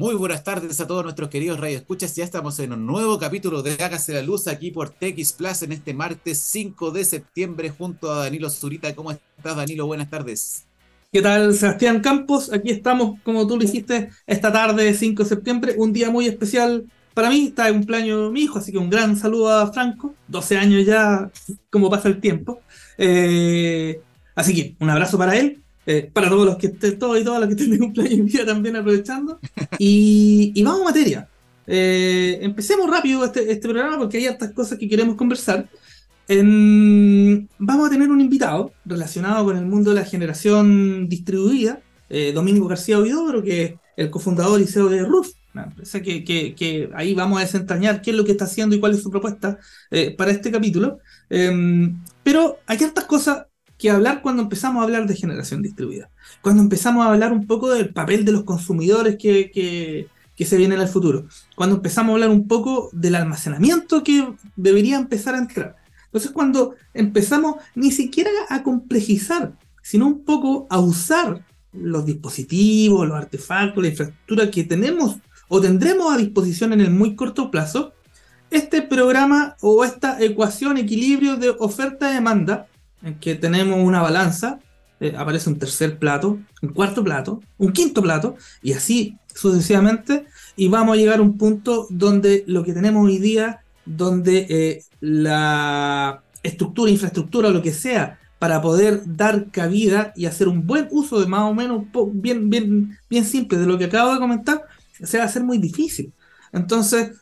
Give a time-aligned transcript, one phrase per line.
[0.00, 2.16] Muy buenas tardes a todos nuestros queridos Radio Escuchas.
[2.16, 5.72] Ya estamos en un nuevo capítulo de Hágase la Luz aquí por TX Plus en
[5.72, 8.94] este martes 5 de septiembre junto a Danilo Zurita.
[8.94, 9.86] ¿Cómo estás, Danilo?
[9.86, 10.64] Buenas tardes.
[11.12, 12.50] ¿Qué tal, Sebastián Campos?
[12.50, 16.86] Aquí estamos, como tú lo hiciste, esta tarde 5 de septiembre, un día muy especial
[17.12, 17.48] para mí.
[17.48, 20.14] Está de cumpleaños mi hijo, así que un gran saludo a Franco.
[20.28, 21.30] 12 años ya,
[21.68, 22.62] como pasa el tiempo.
[22.96, 24.00] Eh,
[24.34, 27.40] así que un abrazo para él eh, para todos los que estén, todos y todas
[27.40, 29.40] las que estén de cumpleaños día también aprovechando.
[29.78, 31.28] Y, vamos a materia.
[31.66, 35.68] Eh, empecemos rápido este, este, programa porque hay hartas cosas que queremos conversar.
[36.28, 42.66] vamos a tener un invitado relacionado con el mundo de la generación distribuida, eh, Domingo
[42.66, 46.90] García Ovidoro, que es el cofundador y CEO de RUF, una empresa que, que, que,
[46.94, 49.58] ahí vamos a desentrañar qué es lo que está haciendo y cuál es su propuesta
[50.18, 50.98] para este capítulo.
[52.22, 53.46] pero hay hartas cosas
[53.80, 56.10] que hablar cuando empezamos a hablar de generación distribuida.
[56.42, 60.74] Cuando empezamos a hablar un poco del papel de los consumidores que, que, se viene
[60.74, 61.26] en el futuro.
[61.54, 65.76] Cuando empezamos a hablar un poco del almacenamiento que debería empezar a entrar.
[66.06, 69.52] Entonces cuando empezamos ni siquiera a complejizar,
[69.82, 75.16] sino un poco a usar los dispositivos, los artefactos, la infraestructura que tenemos
[75.48, 77.92] o tendremos a disposición en el muy corto plazo,
[78.50, 82.66] este programa o esta ecuación, equilibrio de oferta-demanda,
[83.02, 84.60] en que tenemos una balanza,
[85.00, 90.68] eh, aparece un tercer plato, un cuarto plato, un quinto plato, y así sucesivamente, y
[90.68, 96.22] vamos a llegar a un punto donde lo que tenemos hoy día, donde eh, la
[96.42, 101.26] estructura, infraestructura, lo que sea, para poder dar cabida y hacer un buen uso de
[101.26, 104.64] más o menos bien, bien, bien simple de lo que acabo de comentar,
[105.02, 106.12] se va a hacer muy difícil.
[106.52, 107.12] Entonces,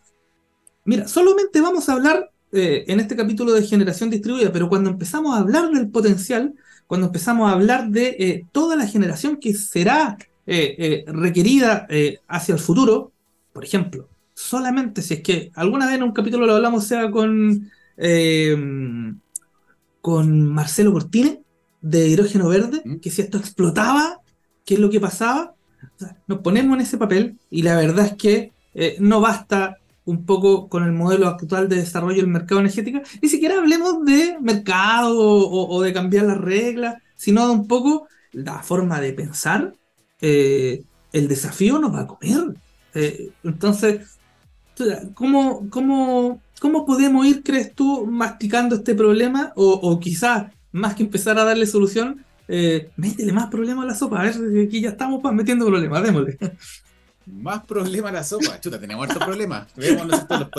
[0.84, 5.36] mira, solamente vamos a hablar eh, en este capítulo de generación distribuida, pero cuando empezamos
[5.36, 6.54] a hablar del potencial,
[6.86, 11.86] cuando empezamos a hablar de eh, toda la generación que será eh, requerida
[12.26, 13.12] hacia el futuro,
[13.52, 17.70] por ejemplo, solamente si es que alguna vez en un capítulo lo hablamos, sea con,
[20.00, 21.42] con Marcelo Cortine,
[21.82, 22.96] de hidrógeno verde, mm.
[22.96, 24.22] que si esto explotaba,
[24.64, 25.54] ¿qué es lo que pasaba?
[26.26, 28.52] nos ponemos en ese papel y la verdad es que
[29.00, 29.78] no basta
[30.08, 34.38] un poco con el modelo actual de desarrollo del mercado energético, ni siquiera hablemos de
[34.40, 39.74] mercado o, de cambiar las reglas, sino de un poco la forma de pensar.
[40.22, 40.82] Eh,
[41.12, 42.54] el desafío nos va a comer.
[42.94, 44.18] Eh, entonces,
[45.12, 49.52] ¿cómo, cómo, cómo podemos ir, crees tú, masticando este problema?
[49.56, 53.94] O, o quizás, más que empezar a darle solución, eh, métele más problemas a la
[53.94, 54.20] sopa.
[54.20, 56.38] A ver, aquí ya estamos metiendo problemas, démosle.
[57.32, 58.60] Más problema la sopa.
[58.60, 59.68] Chuta, tenemos hartos problemas.
[59.76, 60.08] Vemos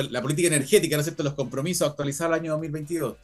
[0.10, 1.24] la política energética, ¿no es cierto?
[1.24, 3.18] Los compromisos actualizados al año 2022.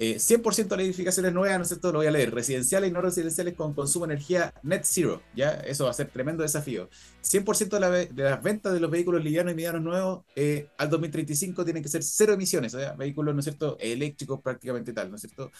[0.00, 1.92] 100% de las edificaciones nuevas, ¿no es cierto?
[1.92, 2.32] Lo voy a leer.
[2.32, 5.22] Residenciales y no residenciales con consumo de energía net zero.
[5.34, 5.50] ¿ya?
[5.50, 6.88] Eso va a ser tremendo desafío.
[7.22, 11.82] 100% de, las ventas de los vehículos livianos y medianos nuevos eh, al 2035 tienen
[11.82, 12.72] que ser cero emisiones.
[12.72, 12.94] ¿ya?
[12.94, 13.76] Vehículos, ¿no es cierto?
[13.78, 15.50] Eléctricos prácticamente tal, ¿no es cierto?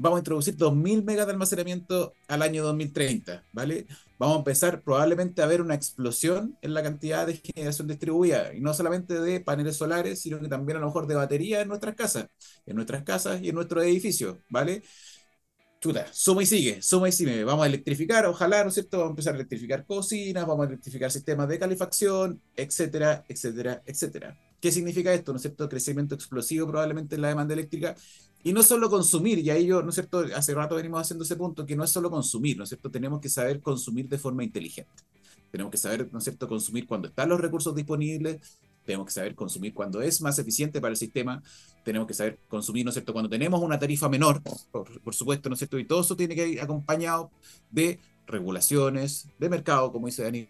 [0.00, 3.86] Vamos a introducir 2.000 megas de almacenamiento al año 2030, ¿vale?
[4.16, 8.60] Vamos a empezar probablemente a ver una explosión en la cantidad de generación distribuida, y
[8.60, 11.96] no solamente de paneles solares, sino que también a lo mejor de baterías en nuestras
[11.96, 12.28] casas,
[12.64, 14.84] en nuestras casas y en nuestros edificios, ¿vale?
[15.80, 17.42] Chuta, suma y sigue, suma y sigue.
[17.44, 18.98] Vamos a electrificar, ojalá, ¿no es cierto?
[18.98, 24.36] Vamos a empezar a electrificar cocinas, vamos a electrificar sistemas de calefacción, etcétera, etcétera, etcétera.
[24.60, 25.32] ¿Qué significa esto?
[25.32, 25.68] ¿No es cierto?
[25.68, 27.94] Crecimiento explosivo probablemente en la demanda eléctrica
[28.44, 30.24] y no solo consumir, y ahí yo, ¿no es cierto?
[30.34, 32.90] Hace rato venimos haciendo ese punto, que no es solo consumir, ¿no es cierto?
[32.90, 35.02] Tenemos que saber consumir de forma inteligente.
[35.50, 38.40] Tenemos que saber, ¿no es cierto?, consumir cuando están los recursos disponibles,
[38.84, 41.42] tenemos que saber consumir cuando es más eficiente para el sistema,
[41.84, 44.40] tenemos que saber consumir, ¿no es cierto?, cuando tenemos una tarifa menor,
[44.70, 45.78] por, supuesto, ¿no es cierto?
[45.78, 47.30] Y todo eso tiene que ir acompañado
[47.70, 50.48] de regulaciones, de mercado, como dice Dani,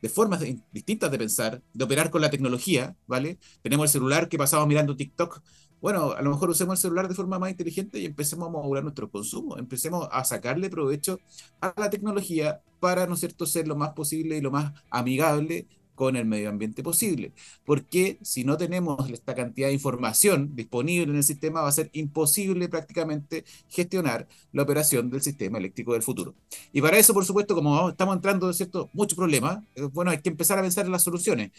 [0.00, 0.42] de formas
[0.72, 3.38] distintas de pensar, de operar con la tecnología, ¿vale?
[3.62, 5.42] Tenemos el celular que pasamos mirando TikTok,
[5.80, 8.82] bueno, a lo mejor usemos el celular de forma más inteligente y empecemos a modular
[8.82, 11.18] nuestro consumo, empecemos a sacarle provecho
[11.60, 15.68] a la tecnología para, ¿no es cierto?, ser lo más posible y lo más amigable
[16.00, 17.34] con el medio ambiente posible.
[17.66, 21.90] Porque si no tenemos esta cantidad de información disponible en el sistema, va a ser
[21.92, 26.34] imposible prácticamente gestionar la operación del sistema eléctrico del futuro.
[26.72, 30.30] Y para eso, por supuesto, como estamos entrando, ¿cierto?, muchos problemas, eh, bueno, hay que
[30.30, 31.50] empezar a pensar en las soluciones.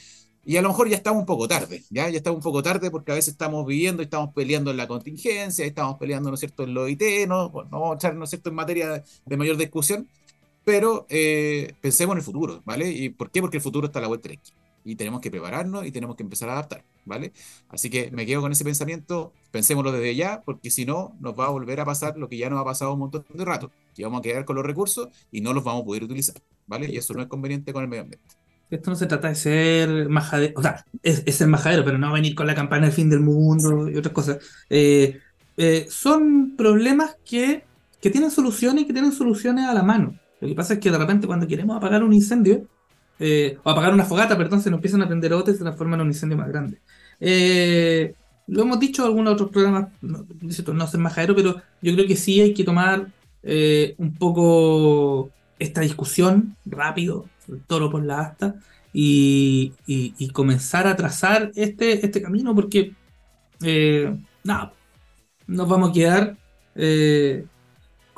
[0.44, 2.10] Y a lo mejor ya estamos un poco tarde, ¿ya?
[2.10, 4.88] Ya estamos un poco tarde porque a veces estamos viviendo y estamos peleando en la
[4.88, 7.52] contingencia, estamos peleando, ¿no es cierto?, en lo IT, ¿no?
[7.52, 10.08] no vamos a echar, ¿no es cierto?, en materia de mayor discusión,
[10.64, 12.90] pero eh, pensemos en el futuro, ¿vale?
[12.90, 13.42] ¿Y por qué?
[13.42, 14.52] Porque el futuro está a la vuelta de aquí.
[14.84, 17.34] Y tenemos que prepararnos y tenemos que empezar a adaptar, ¿vale?
[17.70, 21.46] Así que me quedo con ese pensamiento, pensémoslo desde ya, porque si no, nos va
[21.46, 24.04] a volver a pasar lo que ya nos ha pasado un montón de rato, que
[24.04, 26.36] vamos a quedar con los recursos y no los vamos a poder utilizar,
[26.66, 26.90] ¿vale?
[26.92, 28.36] Y eso no es conveniente con el medio ambiente.
[28.72, 32.12] Esto no se trata de ser majadero, o sea, es, es ser majadero, pero no
[32.14, 34.38] venir con la campana del fin del mundo y otras cosas.
[34.70, 35.20] Eh,
[35.58, 37.66] eh, son problemas que,
[38.02, 40.16] que tienen soluciones y que tienen soluciones a la mano.
[40.42, 42.68] Lo que pasa es que de repente cuando queremos apagar un incendio,
[43.20, 46.00] eh, o apagar una fogata, perdón, se nos empiezan a prender otras y se transforman
[46.00, 46.82] en un incendio más grande.
[47.20, 48.16] Eh,
[48.48, 50.26] lo hemos dicho en algunos otros programas, no,
[50.74, 53.08] no ser majadero, pero yo creo que sí hay que tomar
[53.44, 55.30] eh, un poco
[55.60, 58.56] esta discusión rápido, el toro por la asta,
[58.92, 59.74] y,
[60.34, 62.94] comenzar a trazar este, este camino, porque
[63.64, 64.74] eh, nada,
[65.48, 66.38] nos vamos a quedar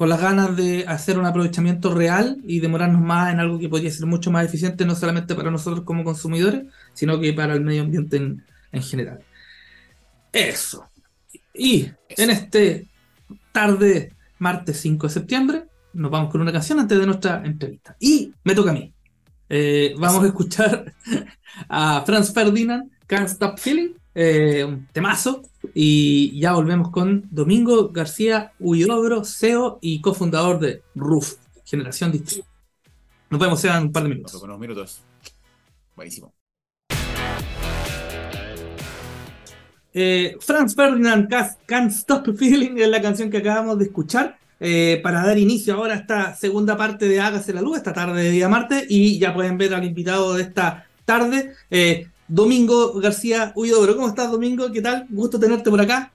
[0.03, 3.89] con las ganas de hacer un aprovechamiento real y demorarnos más en algo que podría
[3.89, 7.83] ser mucho más eficiente, no solamente para nosotros como consumidores, sino que para el medio
[7.83, 9.19] ambiente en, en general.
[10.33, 10.89] Eso.
[11.53, 12.89] Y en este
[13.53, 15.63] tarde, martes 5 de septiembre,
[15.93, 17.95] nos vamos con una canción antes de nuestra entrevista.
[17.97, 18.93] Y me toca a mí.
[19.47, 20.93] Eh, vamos a escuchar
[21.69, 25.43] a Franz Ferdinand, Can't Stop Feeling, eh, un temazo.
[25.73, 32.47] Y ya volvemos con Domingo García Huidobro, CEO y cofundador de RUF, Generación Distribuida.
[33.29, 34.39] Nos vemos en un par de minutos.
[34.39, 35.03] Con unos minutos.
[35.95, 36.33] Buenísimo.
[39.95, 41.29] Eh, Franz Ferdinand
[41.65, 44.37] Can't Stop Feeling es la canción que acabamos de escuchar.
[44.65, 48.23] Eh, para dar inicio ahora a esta segunda parte de Hágase la Luz, esta tarde
[48.23, 53.51] de día martes, y ya pueden ver al invitado de esta tarde, eh, Domingo García
[53.55, 53.95] Huidobro.
[53.95, 54.71] ¿Cómo estás, Domingo?
[54.71, 55.05] ¿Qué tal?
[55.09, 56.11] Gusto tenerte por acá.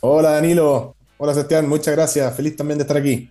[0.00, 0.94] Hola, Danilo.
[1.16, 1.68] Hola, Sebastián.
[1.68, 2.36] Muchas gracias.
[2.36, 3.30] Feliz también de estar aquí.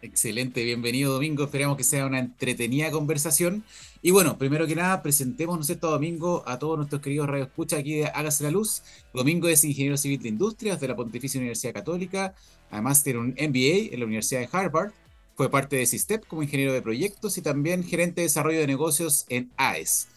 [0.00, 3.64] Excelente, bienvenido Domingo, esperamos que sea una entretenida conversación.
[4.00, 7.80] Y bueno, primero que nada, presentemos, ¿no es cierto, Domingo, a todos nuestros queridos radioescuchas
[7.80, 8.82] aquí de Hágase la Luz.
[9.12, 12.32] Domingo es ingeniero civil de industrias de la Pontificia Universidad Católica,
[12.70, 14.92] además tiene un MBA en la Universidad de Harvard,
[15.38, 19.24] fue parte de SISTEP como ingeniero de proyectos y también gerente de desarrollo de negocios
[19.28, 20.08] en AES.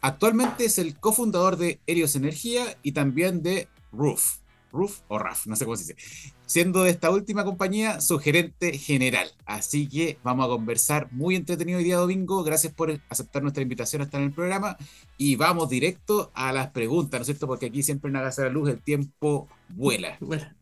[0.00, 4.38] Actualmente es el cofundador de Helios Energía y también de Roof,
[4.72, 8.78] Roof o RAF, no sé cómo se dice, siendo de esta última compañía su gerente
[8.78, 9.30] general.
[9.44, 12.42] Así que vamos a conversar muy entretenido hoy día domingo.
[12.42, 14.78] Gracias por aceptar nuestra invitación a estar en el programa
[15.18, 17.46] y vamos directo a las preguntas, ¿no es cierto?
[17.46, 20.16] Porque aquí siempre en Hágase la Luz el tiempo vuela.
[20.20, 20.61] Bueno.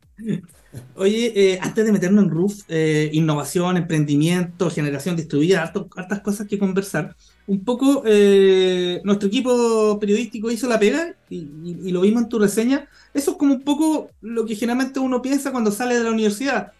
[0.95, 6.47] Oye, eh, antes de meternos en RUF, eh, innovación, emprendimiento, generación distribuida, harto, hartas cosas
[6.47, 7.17] que conversar.
[7.49, 12.29] Un poco, eh, nuestro equipo periodístico hizo la pega y, y, y, lo vimos en
[12.29, 12.89] tu reseña.
[13.13, 16.73] Eso es como un poco lo que generalmente uno piensa cuando sale de la universidad.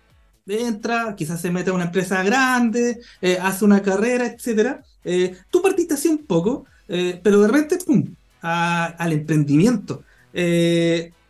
[0.47, 4.81] Entra, quizás se mete a una empresa grande, eh, hace una carrera, etc.
[5.51, 8.05] tú partiste así un poco, pero de repente, ¡pum!,
[8.43, 10.05] a, al emprendimiento.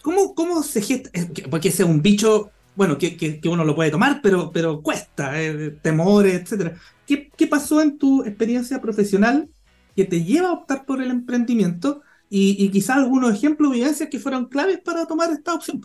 [0.03, 1.11] ¿Cómo, ¿Cómo se gesta?
[1.51, 4.83] Porque ese es un bicho, bueno, que, que, que uno lo puede tomar, pero, pero
[4.83, 6.77] cuesta, eh, temores, etc.
[7.07, 9.49] ¿Qué, ¿Qué pasó en tu experiencia profesional
[9.95, 12.03] que te lleva a optar por el emprendimiento?
[12.29, 15.85] Y, y quizás algunos ejemplos, vivencias que fueron claves para tomar esta opción.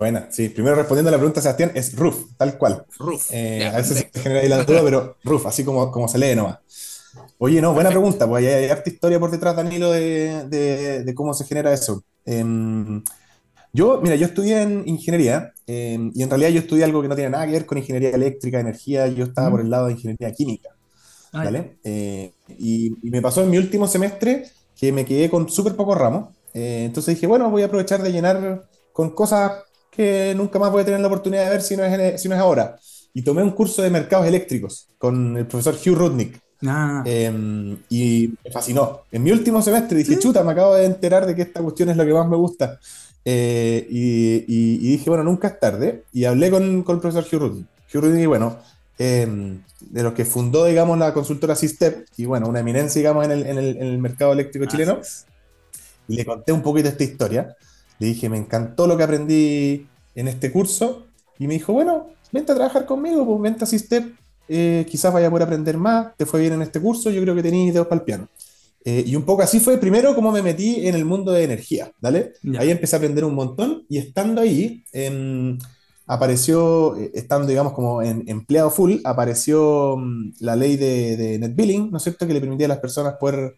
[0.00, 2.86] Bueno, sí, primero respondiendo a la pregunta, Sebastián, es RUF, tal cual.
[2.98, 3.26] RUF.
[3.32, 6.34] Eh, a veces se genera ahí la duda, pero RUF, así como, como se lee
[6.34, 6.58] nomás.
[7.42, 11.14] Oye, no, buena pregunta, pues hay, hay harta historia por detrás, Danilo, de, de, de
[11.14, 12.04] cómo se genera eso.
[12.26, 12.44] Eh,
[13.72, 17.14] yo, mira, yo estudié en ingeniería eh, y en realidad yo estudié algo que no
[17.14, 19.52] tiene nada que ver con ingeniería eléctrica, energía, yo estaba mm.
[19.52, 20.68] por el lado de ingeniería química.
[21.32, 21.78] ¿vale?
[21.82, 24.44] Eh, y, y, me pasó en mi último semestre
[24.78, 26.36] que me quedé con súper pocos ramos.
[26.52, 30.84] entonces dije, bueno, voy a aprovechar de llenar con cosas que nunca más voy a
[30.84, 32.76] tener la oportunidad de ver si no es, si no es ahora.
[33.14, 36.49] Y tomé un curso de mercados eléctricos con el profesor Hugh Rudnick.
[36.66, 37.02] Ah.
[37.06, 39.02] Eh, y me fascinó.
[39.10, 40.20] En mi último semestre dije, ¿Sí?
[40.20, 42.78] chuta, me acabo de enterar de que esta cuestión es lo que más me gusta.
[43.24, 46.04] Eh, y, y, y, dije, bueno, nunca es tarde.
[46.12, 47.68] Y hablé con, con el profesor Hugh Rudin.
[47.92, 48.58] Hugh Rudin, y bueno,
[48.98, 53.32] eh, de los que fundó, digamos, la consultora Sistep, y bueno, una eminencia, digamos, en
[53.32, 55.00] el, en el, en el mercado eléctrico chileno.
[56.08, 57.56] Y le conté un poquito esta historia.
[57.98, 61.06] Le dije, me encantó lo que aprendí en este curso.
[61.38, 64.19] Y me dijo, bueno, vente a trabajar conmigo, pues vente a Sistep
[64.50, 67.36] eh, quizás vaya a poder aprender más, te fue bien en este curso, yo creo
[67.36, 68.28] que tenéis dedos para el piano.
[68.84, 71.92] Eh, y un poco así fue primero como me metí en el mundo de energía,
[72.00, 72.32] ¿vale?
[72.58, 75.56] Ahí empecé a aprender un montón y estando ahí, eh,
[76.06, 81.90] apareció, estando digamos como en empleado full, apareció um, la ley de, de, net billing,
[81.90, 82.26] ¿no es cierto?
[82.26, 83.54] Que le permitía a las personas poder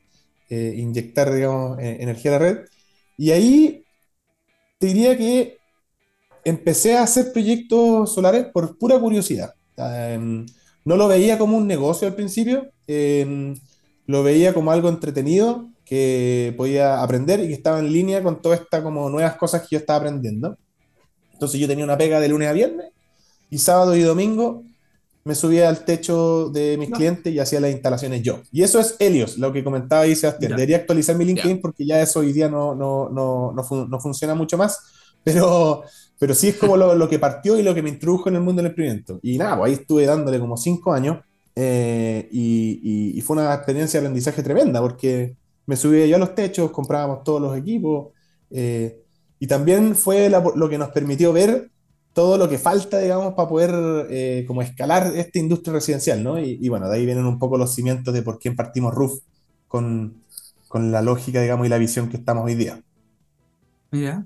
[0.51, 2.59] eh, inyectar, digamos, energía a la red.
[3.17, 3.85] Y ahí
[4.79, 5.57] te diría que
[6.45, 9.55] empecé a hacer proyectos solares por pura curiosidad.
[9.77, 10.45] Um,
[10.85, 13.55] no lo veía como un negocio al principio, eh,
[14.07, 18.61] lo veía como algo entretenido que podía aprender y que estaba en línea con todas
[18.61, 20.57] estas como nuevas cosas que yo estaba aprendiendo.
[21.33, 22.87] Entonces yo tenía una pega de lunes a viernes
[23.51, 24.63] y sábado y domingo
[25.25, 26.97] me subía al techo de mis No.
[26.97, 28.41] clientes y hacía las instalaciones yo.
[28.51, 30.51] Y eso es Helios, lo que comentaba ahí Sebastián.
[30.51, 30.57] Ya.
[30.57, 31.63] Debería actualizar mi LinkedIn Ya.
[31.63, 34.79] porque ya eso hoy día no, no, no, no, fun- no funciona mucho más,
[35.23, 35.85] pero,
[36.23, 38.43] pero sí es como lo, lo que partió y lo que me introdujo en el
[38.43, 39.19] mundo del emprendimiento.
[39.23, 41.19] Y nada, pues ahí estuve dándole como cinco años
[41.57, 42.81] eh, y,
[43.15, 45.37] y- y fue una experiencia de aprendizaje tremenda porque
[45.67, 48.13] me subía yo a los techos, comprábamos todos los equipos
[48.51, 49.01] eh,
[49.41, 51.71] y también fue la- lo que nos permitió ver
[52.13, 56.39] todo lo que falta, digamos, para poder eh, como escalar esta industria residencial, ¿no?
[56.39, 59.19] Y, y bueno, de ahí vienen un poco los cimientos de por qué partimos Roof
[59.69, 60.23] con,
[60.69, 62.81] con la lógica, digamos, y la visión que estamos hoy día.
[63.93, 64.25] Mira.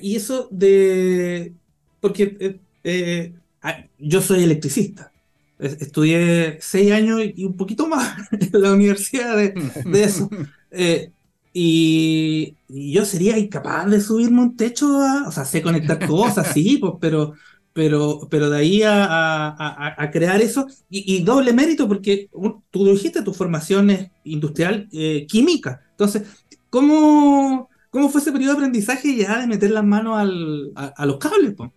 [0.00, 1.52] Y eso de.
[2.00, 5.12] Porque eh, eh, ah, yo soy electricista.
[5.58, 9.54] Es- Estudié seis años y un poquito más en la universidad de,
[10.02, 10.28] eso.
[10.70, 11.10] Eh,
[11.52, 16.78] y, yo sería incapaz de subirme un techo, a- o sea, sé conectar cosas, sí,
[16.80, 17.34] pues, pero,
[17.74, 22.28] pero, pero de ahí a, a- crear eso, y, doble mérito, porque
[22.70, 24.88] tú dijiste, tu formación industrial
[25.28, 25.82] química.
[25.90, 26.22] Entonces,
[26.70, 31.06] ¿cómo, cómo fue ese periodo de aprendizaje ya de meter las manos al- a, a
[31.06, 31.54] los cables?
[31.56, 31.70] pues?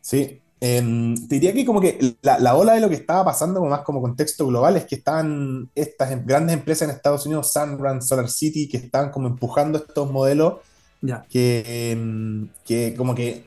[0.00, 3.60] Sí, em, te diría que como que la, la ola de lo que estaba pasando,
[3.60, 7.52] como más como contexto global, es que estaban estas em- grandes empresas en Estados Unidos,
[7.52, 10.54] Sunrun, Solar City, que estaban como empujando estos modelos
[11.02, 11.28] Ya.
[11.30, 13.46] que, em, que como que,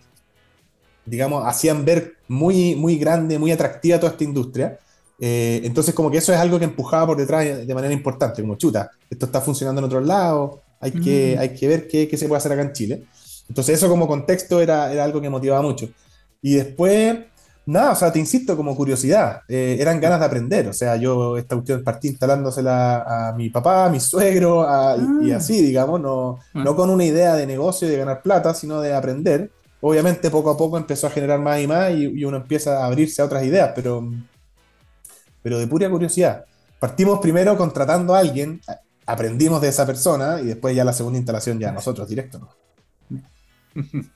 [1.05, 4.79] digamos, hacían ver muy, muy grande, muy atractiva toda esta industria.
[5.19, 8.55] Eh, entonces como que eso es algo que empujaba por detrás de manera importante, como
[8.57, 11.39] chuta, esto está funcionando en otros lados, hay que, Mm.
[11.41, 13.03] hay que ver qué, qué se puede hacer acá en Chile.
[13.49, 15.87] Entonces eso como contexto era, era algo que motivaba mucho.
[16.41, 17.17] Y después,
[17.65, 20.67] nada, o sea, te insisto, como curiosidad, eh, eran ganas de aprender.
[20.67, 25.27] O sea, yo esta cuestión partí instalándosela a mi papá, a mi suegro, a- y,
[25.27, 25.37] y Ah.
[25.37, 26.63] así, digamos, no, Ah.
[26.63, 29.51] no con una idea de negocio y de ganar plata, sino de aprender.
[29.81, 32.85] Obviamente, poco a poco empezó a generar más y más y, y uno empieza a
[32.87, 34.03] abrirse a otras ideas, pero,
[35.41, 36.45] pero de pura curiosidad.
[36.79, 38.59] Partimos primero contratando a alguien,
[39.05, 42.49] aprendimos de esa persona y después ya la segunda instalación ya nosotros directo.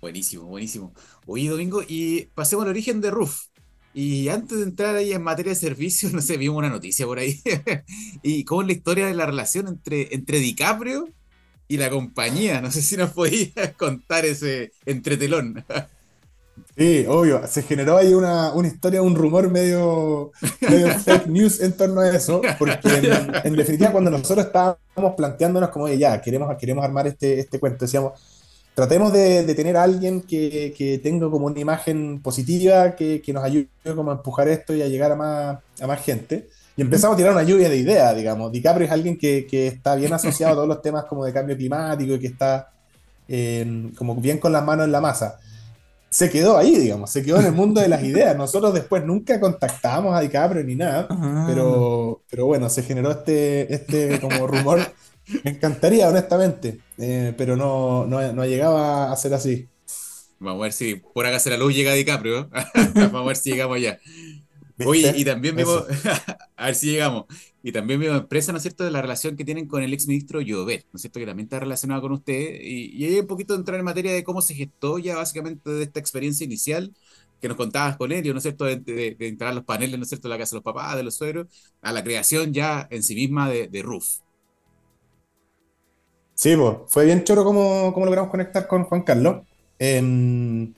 [0.00, 0.92] Buenísimo, buenísimo.
[1.26, 3.46] Oye, Domingo, y pasemos al origen de Roof.
[3.94, 7.18] Y antes de entrar ahí en materia de servicios, no sé, vimos una noticia por
[7.18, 7.40] ahí.
[8.22, 11.08] y cómo es la historia de la relación entre, entre DiCaprio
[11.68, 12.60] y la compañía.
[12.60, 15.64] No sé si nos podías contar ese entretelón.
[16.76, 21.72] Sí, obvio, se generó ahí una, una historia, un rumor medio, medio fake news en
[21.74, 26.56] torno a eso, porque en, en definitiva cuando nosotros estábamos planteándonos como, oye, ya, queremos,
[26.58, 28.12] queremos armar este, este cuento, decíamos,
[28.74, 33.32] tratemos de, de tener a alguien que, que tenga como una imagen positiva, que, que
[33.34, 36.48] nos ayude como a empujar esto y a llegar a más, a más gente.
[36.74, 38.50] Y empezamos a tirar una lluvia de ideas, digamos.
[38.50, 41.54] DiCaprio es alguien que, que está bien asociado a todos los temas como de cambio
[41.54, 42.72] climático y que está
[43.28, 45.38] eh, como bien con las manos en la masa
[46.12, 48.36] se quedó ahí, digamos, se quedó en el mundo de las ideas.
[48.36, 51.44] Nosotros después nunca contactamos a DiCaprio ni nada, Ah.
[51.48, 54.80] pero, pero bueno, se generó este, este como rumor.
[55.44, 59.68] Me encantaría, honestamente, eh, pero no, no, no llegaba a ser así.
[60.38, 62.50] Vamos a ver si por acá se la luz llega DiCaprio.
[62.94, 63.98] Vamos a ver si llegamos allá.
[64.84, 65.84] Oye, y también vimos,
[66.56, 67.26] a ver si llegamos,
[67.62, 70.40] y también vimos empresa, ¿no es cierto?, de la relación que tienen con el exministro
[70.40, 73.54] Llobet, ¿no es cierto?, que también está relacionado con usted, y, y ahí un poquito
[73.54, 76.92] de entrar en materia de cómo se gestó ya básicamente de esta experiencia inicial
[77.40, 80.02] que nos contabas con ellos, ¿no es cierto?, de, de- de instalar los paneles, ¿no
[80.04, 81.46] es cierto?, en la casa de los papás, de los suegros,
[81.82, 84.18] a la creación ya en sí misma de, de Roof.
[86.34, 89.46] Sí, pues, fue bien choro cómo, cómo logramos conectar con Juan Carlos.
[89.78, 90.74] Em,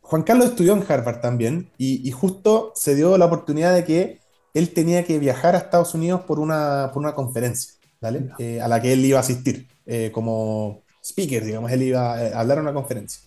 [0.00, 4.20] Juan Carlos estudió en Harvard también y, y justo se dio la oportunidad de que
[4.58, 8.28] él tenía que viajar a Estados Unidos por una, por una conferencia, ¿vale?
[8.38, 12.32] Eh, a la que él iba a asistir eh, como speaker, digamos, él iba eh,
[12.34, 13.20] a hablar a una conferencia.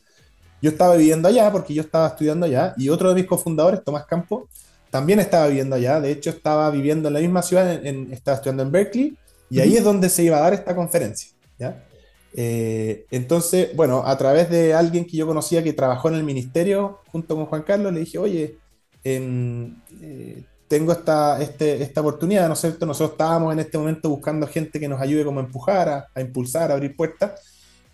[0.62, 4.06] Yo estaba viviendo allá porque yo estaba estudiando allá y otro de mis cofundadores, Tomás
[4.06, 4.50] Campo,
[4.90, 6.02] también estaba viviendo allá.
[6.02, 9.18] De hecho, estaba viviendo en la misma ciudad, en- en- estaba estudiando en Berkeley
[9.50, 11.30] y ahí es donde se iba a dar esta conferencia.
[11.58, 11.86] ¿ya?
[12.34, 17.00] Eh, entonces, bueno, a través de alguien que yo conocía que trabajó en el ministerio
[17.12, 18.58] junto con Juan Carlos, le dije, oye,
[19.04, 22.86] en- eh, tengo esta, este- esta oportunidad, ¿no es cierto?
[22.88, 26.72] Nosotros estábamos en este momento buscando gente que nos ayude como a empujar, a, impulsar,
[26.72, 27.42] a abrir puertas.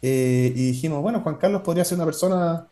[0.02, 2.68] Eh, y dijimos, bueno, Juan Carlos podría ser una persona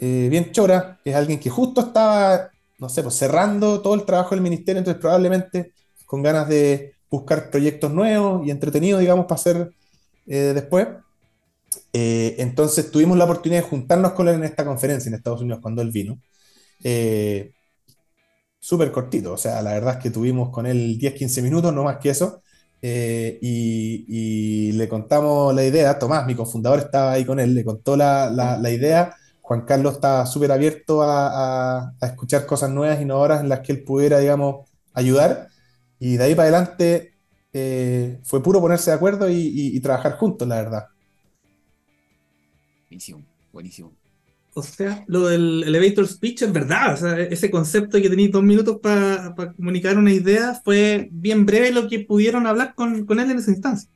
[0.00, 4.30] eh, bien chora, es alguien que justo estaba, no sé, pues cerrando todo el trabajo
[4.34, 5.72] del ministerio, entonces probablemente
[6.06, 9.70] con ganas de buscar proyectos nuevos y entretenidos, digamos, para hacer
[10.26, 10.88] eh, después.
[11.92, 15.82] Entonces tuvimos la oportunidad de juntarnos con él en esta conferencia en Estados Unidos cuando
[15.82, 16.18] él vino.
[18.60, 21.98] Súper cortito, o sea, la verdad es que tuvimos con él 10-15 minutos, no más
[21.98, 22.42] que eso.
[22.82, 27.64] eh, y, y le contamos la idea, Tomás, mi cofundador, estaba ahí con él, le
[27.64, 29.14] contó la, la- idea.
[29.40, 34.18] Juan Carlos está súper abierto a, escuchar cosas nuevas, innovadoras en las que él pudiera,
[34.18, 35.48] digamos, ayudar.
[35.98, 37.14] Y de ahí para adelante
[37.52, 40.84] eh, fue puro ponerse de acuerdo y, trabajar juntos, la verdad.
[42.90, 43.22] Buenísimo,
[43.52, 43.97] buenísimo.
[44.58, 46.94] O sea, lo del elevator speech es verdad.
[46.94, 51.70] O sea, ese concepto que tenéis dos minutos para comunicar una idea fue bien breve
[51.70, 53.90] lo que pudieron hablar con, con él en esa instancia.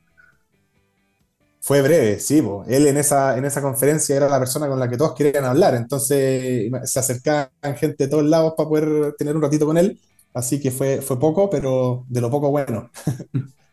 [1.59, 4.97] Fue breve, sí, él en esa, en esa conferencia era la persona con la que
[4.97, 9.65] todos querían hablar, entonces se acercaban gente de todos lados para poder tener un ratito
[9.65, 9.97] con él,
[10.33, 12.91] así que fue, fue poco, pero de lo poco bueno.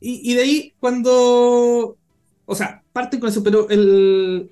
[0.00, 1.97] Y, de ahí, cuando,
[2.50, 4.50] o sea, parte con eso, pero el,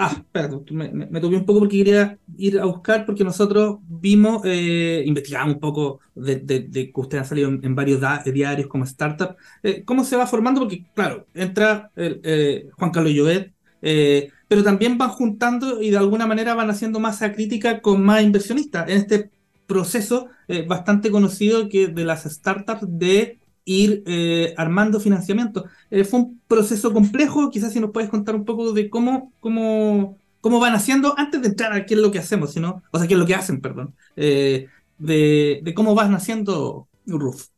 [0.00, 4.42] Ah, espera, me, me, tuve un poco porque quería ir a buscar, porque nosotros vimos,
[4.44, 9.34] eh, investigamos un poco de, que usted ha salido en, varios diarios como startup,
[9.64, 13.52] eh, cómo se va formando, porque claro, entra eh, Juan Carlos Llobet,
[14.46, 18.88] pero también van juntando y de alguna manera van haciendo masa crítica con más inversionistas
[18.88, 19.30] en este
[19.66, 20.28] proceso
[20.68, 23.37] bastante conocido que de las startups de
[23.68, 25.66] ir eh, armando financiamiento.
[25.90, 30.16] Eh, fue un proceso complejo, quizás si nos puedes contar un poco de cómo, cómo,
[30.40, 33.06] cómo van haciendo, antes de entrar a qué es lo que hacemos, sino, o sea,
[33.06, 37.48] qué es lo que hacen, perdón, eh, de, cómo van haciendo Roof.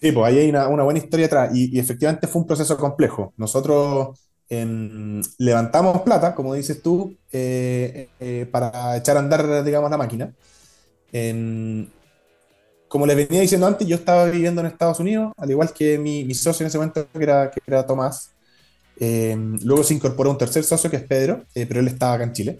[0.00, 3.34] Sí, pues ahí hay una, buena historia atrás y, efectivamente fue un proceso complejo.
[3.36, 7.16] Nosotros em, levantamos plata, como dices tú,
[8.50, 10.32] para echar a andar, digamos, la máquina.
[12.92, 15.98] Em, como les venía diciendo antes, yo estaba viviendo en Estados Unidos, al igual que
[15.98, 18.30] mi, socio en ese momento, que era, que era Tomás.
[18.98, 22.24] Eh, luego se incorporó un tercer socio, que es Pedro, eh, pero él estaba acá
[22.24, 22.58] en Chile.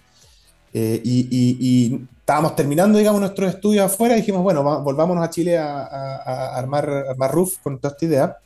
[0.72, 6.56] Eh, y, estábamos terminando, digamos, nuestros estudios afuera y dijimos, bueno, volvámonos a Chile a,
[6.56, 8.36] armar, armar Roof con toda esta idea.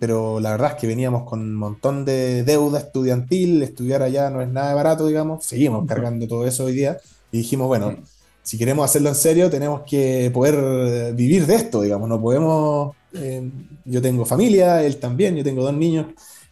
[0.00, 4.40] pero la verdad es que veníamos con un montón de deuda estudiantil, estudiar allá no
[4.40, 6.98] es nada barato, digamos, seguimos cargando todo eso hoy día
[7.30, 7.96] y dijimos, bueno,
[8.44, 13.50] si queremos hacerlo en serio, tenemos que poder vivir de esto, digamos, no podemos, eh,
[13.86, 16.08] yo tengo familia, él también, yo tengo dos niños,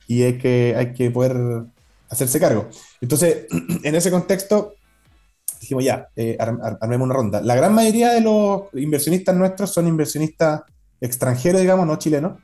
[0.09, 1.65] y hay que, hay que poder
[2.09, 2.69] hacerse cargo.
[2.99, 3.47] Entonces,
[3.85, 4.73] en ese contexto,
[5.61, 7.43] dijimos ya, eh, armemos una ronda.
[7.43, 10.63] La gran mayoría de los inversionistas nuestros son inversionistas
[10.99, 12.39] extranjeros, digamos, no chilenos.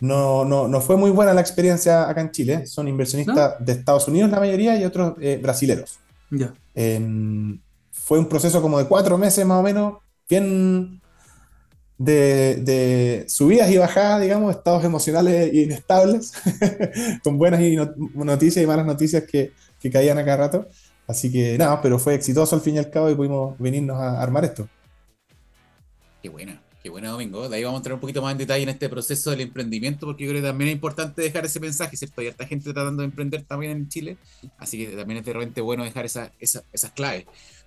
[0.00, 2.66] no, no, no, fue muy buena la experiencia acá en Chile.
[2.66, 5.98] Son inversionistas de Estados Unidos la mayoría y otros eh, brasileros.
[6.30, 6.52] Ya
[8.06, 9.94] fue un proceso como de cuatro meses más o menos,
[10.30, 11.02] bien
[11.98, 16.32] de, subidas y bajadas, digamos, estados emocionales inestables,
[17.24, 17.60] con buenas
[18.14, 20.68] noticias y malas noticias que, que caían a cada rato.
[21.08, 24.22] Así que nada, pero fue exitoso al fin y al cabo y pudimos venirnos a
[24.22, 24.68] armar esto.
[26.22, 27.48] Qué buena, qué buena Domingo.
[27.48, 30.06] De ahí vamos a entrar un poquito más en detalle en este proceso del emprendimiento,
[30.06, 32.20] porque yo creo que también es importante dejar ese mensaje, ¿cierto?
[32.20, 34.16] Hay harta gente tratando de emprender también en Chile,
[34.58, 37.26] así que también es de repente bueno dejar esa, esas claves.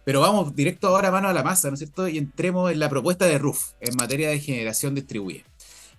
[0.10, 2.08] Pero vamos directo ahora mano a la masa, ¿no es cierto?
[2.08, 5.44] Y entremos en la propuesta de RUF en materia de generación distribuida.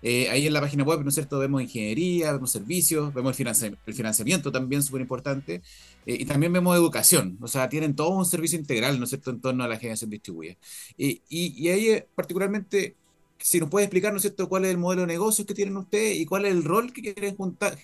[0.03, 1.39] Eh, ahí en la página web, ¿no es cierto?
[1.39, 5.63] Vemos ingeniería, vemos servicios, vemos el, financiamiento también, súper importante,
[6.07, 9.31] eh, y también vemos educación, o sea, tienen todo un servicio integral, ¿no es cierto?,
[9.31, 10.57] en torno a la generación distribuida.
[10.97, 12.97] y, y, ahí eh, particularmente
[13.41, 15.77] si nos puede explicar, ¿no es cierto?, cuál es el modelo de negocios que tienen
[15.77, 17.37] ustedes y cuál es el rol que quieren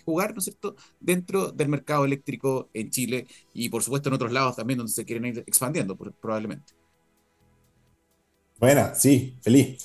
[0.04, 4.32] jugar, ¿no es cierto?, dentro del mercado eléctrico en Chile y, por supuesto, en otros
[4.32, 6.72] lados también donde se quieren ir expandiendo, probablemente.
[8.58, 9.78] Buena, sí, feliz.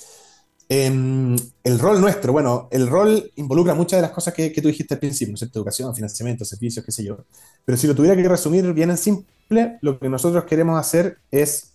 [0.68, 4.94] Em, el rol nuestro, bueno, el rol involucra muchas de las cosas que, tú dijiste
[4.94, 5.58] al principio, ¿no es cierto?
[5.58, 7.26] Educación, financiamiento, servicios, qué sé yo.
[7.64, 11.74] Pero si lo tuviera que resumir bien en simple, lo que nosotros queremos hacer es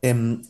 [0.00, 0.40] em,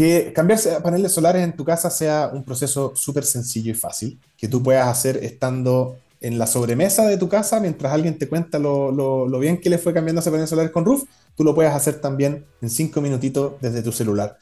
[0.00, 4.18] que cambiarse a paneles solares en tu casa sea un proceso súper sencillo y fácil,
[4.34, 8.58] que tú puedas hacer estando en la sobremesa de tu casa mientras alguien te cuenta
[8.58, 11.04] lo, bien que le fue cambiando ese paneles solares con roof,
[11.36, 14.38] tú lo puedes hacer también en cinco minutitos desde tu celular.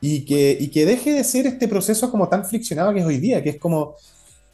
[0.00, 3.50] Y que, deje de ser este proceso como tan friccionado que es hoy día, que
[3.50, 3.96] es como,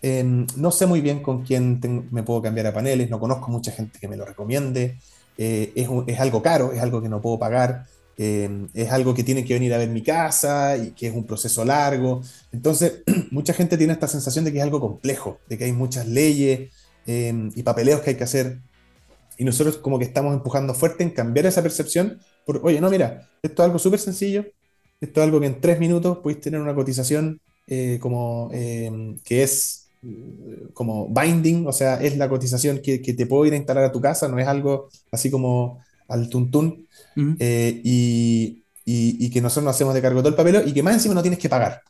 [0.03, 1.79] em, no sé muy bien con quién
[2.11, 4.99] me puedo cambiar a paneles, no conozco mucha gente que me lo recomiende,
[5.39, 5.73] eh,
[6.09, 7.87] es algo caro, es algo que no puedo pagar.
[8.23, 11.25] Em, es algo que tiene que venir a ver mi casa y que es un
[11.25, 12.21] proceso largo.
[12.53, 16.07] Entonces, mucha gente tiene esta sensación de que es algo complejo, de que hay muchas
[16.07, 16.71] leyes
[17.07, 18.59] em, y papeleos que hay que hacer.
[19.39, 23.27] Y nosotros como que estamos empujando fuerte en cambiar esa percepción por, oye, no, mira,
[23.43, 24.45] esto es algo súper sencillo,
[25.01, 29.45] esto es algo que en tres minutos podéis tener una cotización eh, como em, que
[29.45, 33.57] es eh, como binding, o sea, es la cotización que, que, te puedo ir a
[33.57, 35.79] instalar a tu casa, no es algo así como
[36.11, 36.87] al tuntún,
[37.39, 40.95] eh, y, y, que nosotros nos hacemos de cargo todo el papel y que más
[40.95, 41.83] encima no tienes que pagar,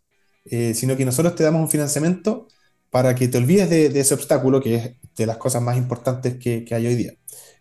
[0.45, 2.49] eh, sino que nosotros te damos un financiamiento
[2.91, 6.67] para que te olvides de, ese obstáculo que es de las cosas más importantes que,
[6.71, 7.13] hay hoy día.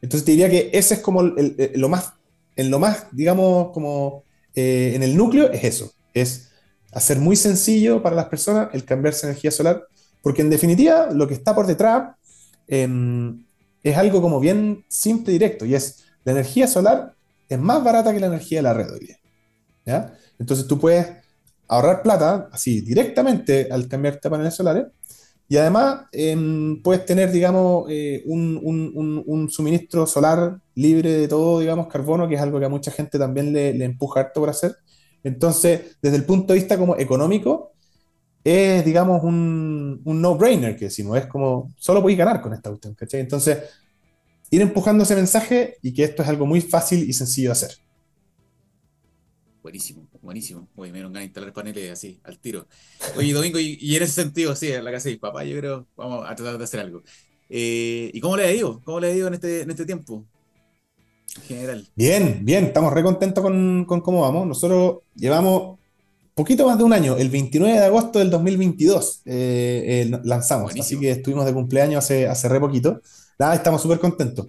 [0.02, 2.13] Entonces te diría que ese es como lo más,
[2.56, 4.24] en lo más, digamos, como
[4.56, 6.50] eh, en el núcleo es eso, es
[6.91, 9.84] hacer muy sencillo para las personas el cambiarse a energía solar,
[10.22, 12.15] porque en definitiva lo que está por detrás
[12.67, 13.45] em,
[13.84, 17.14] es algo como bien simple y directo, y es la energía solar
[17.48, 19.18] es más barata que la energía de la red hoy día.
[19.86, 20.14] ¿ya?
[20.38, 21.08] Entonces tú puedes
[21.68, 24.86] ahorrar plata así directamente al cambiarte a paneles solares
[25.48, 32.28] y además em, puedes tener, digamos, eh, un, suministro solar libre de todo, digamos, carbono,
[32.28, 34.76] que es algo que a mucha gente también le, le empuja harto por hacer.
[35.24, 37.74] Entonces, desde el punto de vista como económico,
[38.44, 43.20] es, digamos, un, no-brainer que decimos, es como, solo podéis ganar con esta cuestión, ¿cachai?
[43.22, 43.58] Entonces,
[44.50, 47.72] ir empujando ese mensaje y que esto es algo muy fácil y sencillo de hacer.
[49.62, 50.68] Buenísimo, buenísimo.
[50.76, 52.68] Oye, me dieron ganas de instalar paneles así, al tiro.
[53.18, 56.26] Oye, Domingo, y, en ese sentido, sí, en la casa de papá, yo creo, vamos
[56.28, 57.04] a tratar de hacer algo.
[57.50, 58.82] Eh, ¿Y cómo le ha ido?
[58.84, 60.26] ¿Cómo le ha ido en este, en este tiempo?
[61.36, 61.88] En general.
[61.96, 64.48] Bien, bien, estamos re contentos con, con cómo vamos.
[64.48, 65.80] Nosotros llevamos
[66.40, 70.98] poquito más de un año, el 29 de agosto del 2022 eh, eh, lanzamos, así
[70.98, 73.02] que estuvimos de cumpleaños hace, hace re poquito.
[73.39, 74.47] Nada, estamos súper contentos.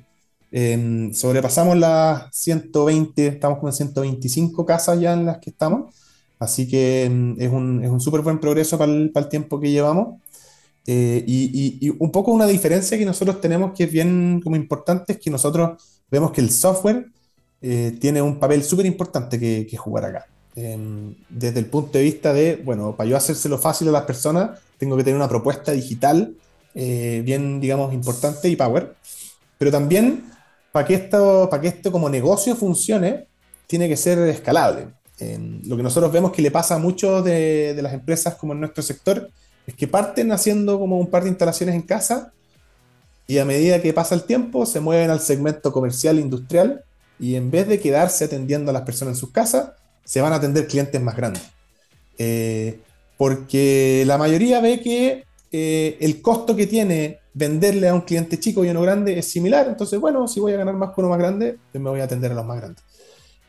[0.50, 5.94] Em, sobrepasamos las 120, estamos con 125 casas ya en las que estamos,
[6.40, 9.61] así que em, es un, es un súper buen progreso para el, para el, tiempo
[9.61, 10.20] que llevamos.
[10.87, 15.12] Eh, y, y, un poco una diferencia que nosotros tenemos que es bien como importante
[15.12, 17.07] es que nosotros vemos que el software
[17.61, 20.26] tiene un papel súper importante que, que jugar acá.
[20.57, 24.59] Em, desde el punto de vista de, bueno, para yo hacérselo fácil a las personas,
[24.79, 26.35] tengo que tener una propuesta digital
[26.75, 28.95] eh, bien, digamos, importante y power.
[29.59, 30.25] Pero también,
[30.73, 33.27] para que esto, para que esto como negocio funcione,
[33.67, 34.89] tiene que ser escalable.
[35.65, 38.61] Lo que nosotros vemos que le pasa a muchos de, de las empresas como en
[38.61, 39.31] nuestro sector
[39.67, 42.33] es que parten haciendo como un par de instalaciones en casa
[43.27, 46.85] y a medida que pasa el tiempo se mueven al segmento comercial e industrial
[47.21, 49.73] y en vez de quedarse atendiendo a las personas en sus casas,
[50.05, 51.43] se van a atender clientes más grandes.
[52.19, 52.81] Eh,
[53.17, 58.65] porque la mayoría ve que eh, el costo que tiene venderle a un cliente chico
[58.65, 59.67] y uno grande es similar.
[59.69, 62.05] Entonces, bueno, si voy a ganar más con uno más grande, pues me voy a
[62.05, 62.85] atender a los más grandes.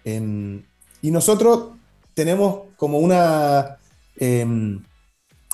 [0.04, 0.64] Em,
[1.02, 1.72] y nosotros
[2.14, 3.78] tenemos como una,
[4.18, 4.82] em,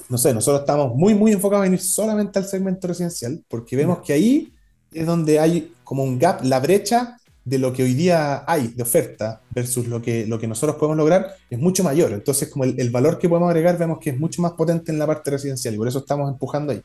[0.09, 3.99] no sé, nosotros estamos muy, muy enfocados en ir solamente al segmento residencial, porque vemos
[3.99, 4.53] que ahí
[4.91, 8.83] es donde hay como un gap, la brecha de lo que hoy día hay de
[8.83, 12.11] oferta versus lo que, lo que nosotros podemos lograr es mucho mayor.
[12.11, 15.07] Entonces, como el, valor que podemos agregar, vemos que es mucho más potente en la
[15.07, 16.81] parte residencial y por eso estamos empujando ahí.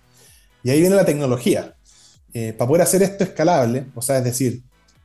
[0.63, 1.75] Y ahí viene la tecnología.
[2.33, 4.63] Eh, para poder hacer esto escalable, o sea, es decir,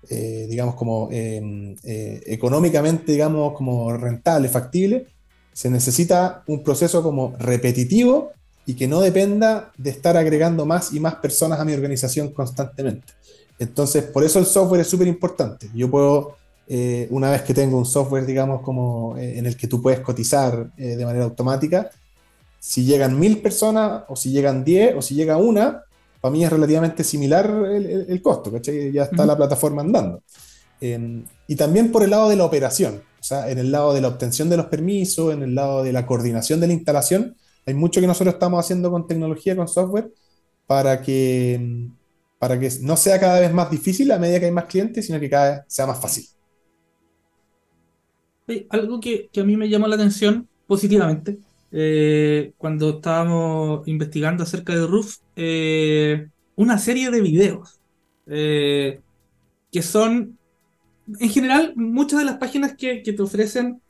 [0.10, 5.08] eh, digamos, como em, eh, económicamente, digamos, como rentable, factible,
[5.54, 8.32] se necesita un proceso como repetitivo
[8.68, 13.14] y que no dependa de estar agregando más y más personas a mi organización constantemente.
[13.60, 15.70] Entonces, por eso el software es súper importante.
[15.74, 19.68] Yo puedo, eh, una vez que tengo un software, digamos, como eh, en el que
[19.68, 21.90] tú puedes cotizar eh, de manera automática,
[22.60, 25.84] si llegan mil personas, o si llegan diez, o si llega una,
[26.22, 28.92] para mí es relativamente similar el, costo, ¿cachai?
[28.92, 30.22] Ya está la plataforma andando.
[30.82, 34.02] Em, y también por el lado de la operación, o sea, en el lado de
[34.02, 37.74] la obtención de los permisos, en el lado de la coordinación de la instalación, hay
[37.74, 40.12] mucho que nosotros estamos haciendo con tecnología, con software,
[40.66, 41.90] para que
[42.40, 45.20] para que no sea cada vez más difícil a medida que hay más clientes, sino
[45.20, 46.26] que cada vez sea más fácil.
[48.70, 51.38] algo que, a mí me llamó la atención positivamente
[51.72, 57.80] eh, cuando estábamos investigando acerca de Roof, eh, una serie de videos
[58.28, 59.02] eh,
[59.72, 60.38] que son,
[61.20, 63.82] en general, muchas de las páginas que, te ofrecen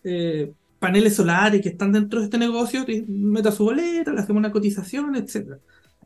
[0.80, 5.16] paneles solares que están dentro de este negocio, meta su boleta, le hacemos una cotización,
[5.16, 5.60] etcétera.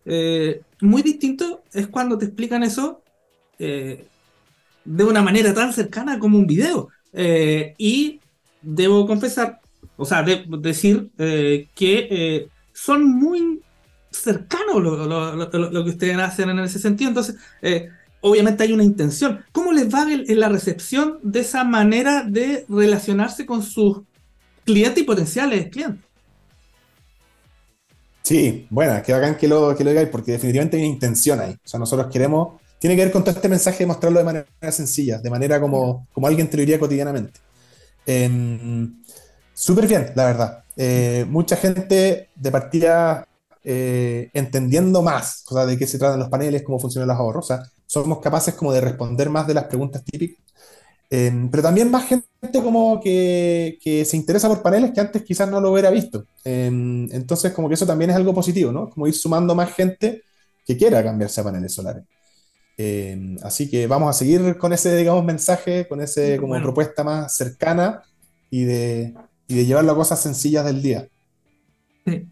[0.05, 3.01] Eh, muy distinto es cuando te explican eso
[3.59, 4.07] eh,
[4.83, 6.89] de una manera tan cercana como un video.
[7.13, 8.19] Eh, y
[8.61, 9.59] debo confesar,
[9.97, 13.61] o sea, decir que son muy
[14.09, 17.09] cercanos lo, que ustedes hacen en ese sentido.
[17.09, 17.35] Entonces,
[18.21, 19.43] obviamente hay una intención.
[19.51, 24.01] ¿Cómo les va en, la recepción de esa manera de relacionarse con sus
[24.65, 26.10] clientes y potenciales clientes?
[28.23, 31.51] Sí, bueno, que bacán que lo, que lo digáis, porque definitivamente hay una intención ahí.
[31.53, 34.47] O sea, nosotros queremos, tiene que ver con todo este mensaje de mostrarlo de manera
[34.71, 37.39] sencilla, de manera como, como alguien te lo diría cotidianamente.
[38.05, 39.01] Em,
[39.53, 40.63] súper bien, la verdad.
[40.77, 43.27] Eh, mucha gente de partida
[43.63, 47.45] eh, entendiendo más o sea, de qué se tratan los paneles, cómo funcionan los ahorros.
[47.45, 50.43] O sea, somos capaces como de responder más de las preguntas típicas.
[51.11, 55.59] Pero también más gente como que, que, se interesa por paneles que antes quizás no
[55.59, 56.25] lo hubiera visto.
[56.45, 58.89] entonces, como que eso también es algo positivo, ¿no?
[58.89, 60.23] Como ir sumando más gente
[60.65, 62.05] que quiera cambiarse a paneles solares.
[63.43, 68.03] así que vamos a seguir con ese, digamos, mensaje, con ese como propuesta más cercana
[68.49, 69.13] y de,
[69.47, 71.07] y de llevarlo a cosas sencillas del día.
[72.05, 72.25] Sí.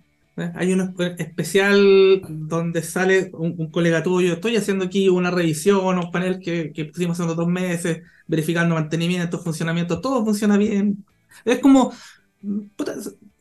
[0.55, 6.39] Hay uno especial donde sale un, colega tuyo, estoy haciendo aquí una revisión, un panel
[6.39, 11.05] que, que pusimos hace dos meses, verificando mantenimiento, funcionamiento, todo funciona bien.
[11.45, 11.93] Es como,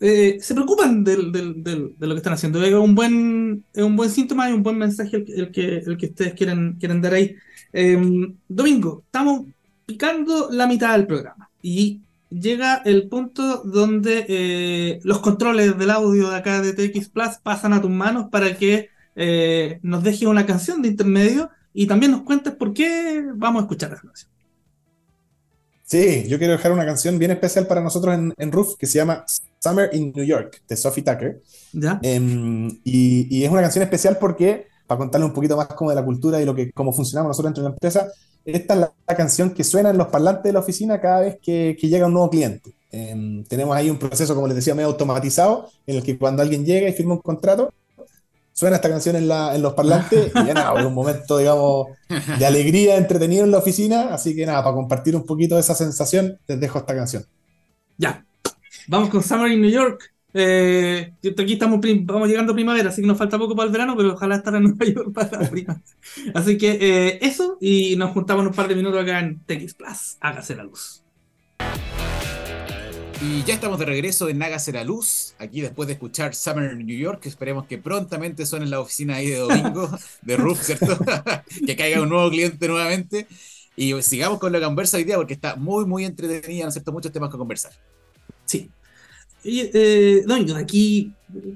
[0.01, 2.63] eh, se preocupan de lo que están haciendo.
[2.63, 6.07] Es un buen, es un buen síntoma y un buen mensaje el, que, el que
[6.07, 7.35] ustedes quieren, quieren dar ahí.
[7.73, 9.47] Em, domingo, estamos
[9.87, 16.31] picando la mitad del programa y llega el punto donde eh, los controles del audio
[16.31, 20.47] de acá de TX Plus pasan a tus manos para que eh, nos dejes una
[20.47, 24.31] canción de intermedio y también nos cuentes por qué vamos a escuchar esa canción.
[25.85, 28.99] Sí, yo quiero dejar una canción bien especial para nosotros en, en Roof que se
[28.99, 29.25] llama
[29.59, 31.41] Summer in New York de Sophie Tucker.
[31.73, 31.99] ¿Ya?
[32.03, 35.97] Em, y, y, es una canción especial porque, para contarle un poquito más como de
[35.97, 38.09] la cultura y lo que, cómo funcionamos nosotros dentro de la empresa,
[38.55, 41.77] esta es la, canción que suena en los parlantes de la oficina cada vez que,
[41.81, 42.75] llega un nuevo cliente.
[42.91, 46.65] Em, tenemos ahí un proceso, como les decía, medio automatizado, en el que cuando alguien
[46.65, 47.73] llega y firma un contrato,
[48.53, 51.89] suena esta canción en, los parlantes y ya nada, un momento, digamos,
[52.39, 54.15] de alegría, entretenido en la oficina.
[54.15, 57.25] Así que nada, para compartir un poquito de esa sensación, les dejo esta canción.
[57.99, 58.25] Ya,
[58.89, 60.13] vamos con Summer in New York.
[60.41, 63.97] Eh, aquí estamos vamos llegando a primavera, así que nos falta poco para el verano,
[63.97, 65.85] pero ojalá estar en Nueva York para la primavera.
[66.35, 70.17] Así que eh, eso, y nos juntamos un par de minutos acá en TX Plus.
[70.21, 71.03] Hágase la luz.
[73.21, 76.87] Y ya estamos de regreso en Hágase la Luz, aquí después de escuchar Summer in
[76.87, 79.91] New York, esperemos que prontamente suene en la oficina ahí de domingo,
[80.23, 80.97] de Roof, ¿cierto?
[81.67, 83.27] que caiga un nuevo cliente nuevamente.
[83.75, 86.93] Y sigamos con la conversa hoy día porque está muy, muy entretenida, ¿no es cierto?
[86.93, 87.73] Muchos temas que conversar.
[88.45, 88.71] Sí,
[89.45, 91.13] eh, de aquí,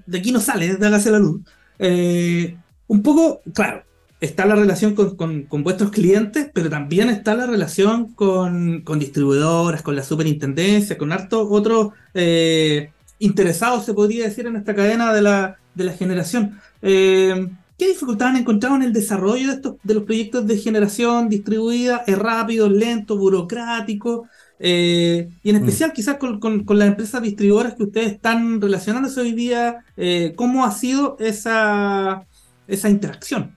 [0.07, 1.40] de aquí no sale, de hágase la luz.
[1.79, 3.85] Eh, un poco, claro,
[4.23, 10.05] está la relación con, vuestros clientes, pero también está la relación con, distribuidoras, con la
[10.05, 15.59] superintendencia, con hartos otros eh, interesados, se podría decir, en esta cadena de la,
[15.99, 16.61] generación.
[16.83, 21.29] Eh, ¿Qué dificultades han encontrado en el desarrollo de, estos, de los proyectos de generación
[21.29, 22.05] distribuida?
[22.07, 24.29] ¿Es rápido, lento, burocrático?
[24.64, 25.59] Eh, y en mm.
[25.59, 30.70] especial quizás con, las empresas distribuidoras que ustedes están relacionándose hoy día, eh, ¿cómo ha
[30.70, 32.25] sido esa,
[32.68, 33.57] esa interacción?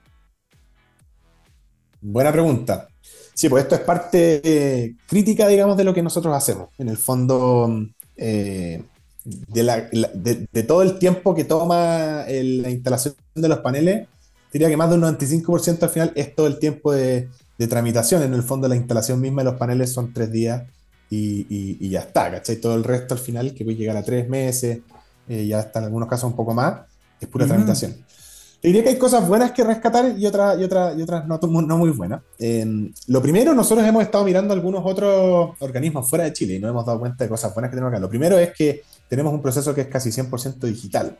[2.01, 2.87] Buena pregunta.
[3.35, 6.69] Sí, pues esto es parte eh, crítica, digamos, de lo que nosotros hacemos.
[6.79, 8.83] En el fondo, de,
[10.67, 14.07] todo el tiempo que toma la instalación de los paneles,
[14.51, 18.23] diría que más de un 95% al final es todo el tiempo de, de, tramitación.
[18.23, 20.63] En el fondo, la instalación misma de los paneles son tres días
[21.09, 22.57] y, ya está, ¿cachai?
[22.57, 24.79] Todo el resto al final, que puede llegar a tres meses,
[25.27, 26.81] eh, ya está en algunos casos un poco más,
[27.19, 27.95] es pura tramitación.
[28.61, 31.39] Te diría que hay cosas buenas que rescatar y, otras y, otra, y otras no,
[31.39, 32.21] no muy buenas.
[33.07, 36.85] lo primero, nosotros hemos estado mirando algunos otros organismos fuera de Chile y nos hemos
[36.85, 37.99] dado cuenta de cosas buenas que tenemos acá.
[37.99, 41.17] Lo primero es que tenemos un proceso que es casi 100% digital.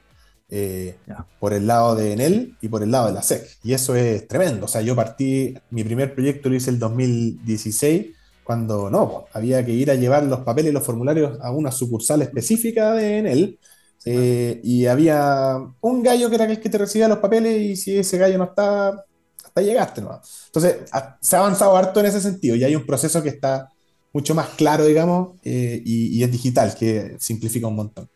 [0.47, 0.95] Eh,
[1.39, 3.57] por el lado de Enel y por el lado de la SEC.
[3.63, 4.65] Y eso es tremendo.
[4.65, 8.07] O sea, yo partí, mi primer proyecto lo hice el 2016
[8.45, 12.21] cuando no, había que ir a llevar los papeles y los formularios a una sucursal
[12.21, 13.59] específica de Enel.
[14.05, 17.97] Eh, y había un gallo que era el que te recibía los papeles y si
[17.97, 19.03] ese gallo no está,
[19.43, 20.01] hasta llegaste.
[20.01, 20.21] ¿no?
[20.45, 20.77] Entonces,
[21.19, 23.67] se ha avanzado harto en ese sentido y hay un proceso que está
[24.13, 28.07] mucho más claro, digamos, eh, y, es digital, que simplifica un montón.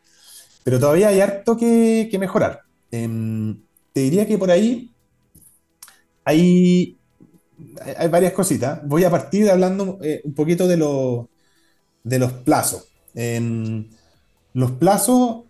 [0.63, 2.61] Pero todavía hay harto que, que mejorar.
[2.91, 3.63] Em,
[3.93, 4.93] te diría que por ahí
[6.23, 6.98] hay
[7.97, 8.79] hay varias cositas.
[8.87, 10.77] Voy a partir hablando eh, un poquito de,
[12.03, 12.87] de los plazos.
[14.53, 15.43] los plazos,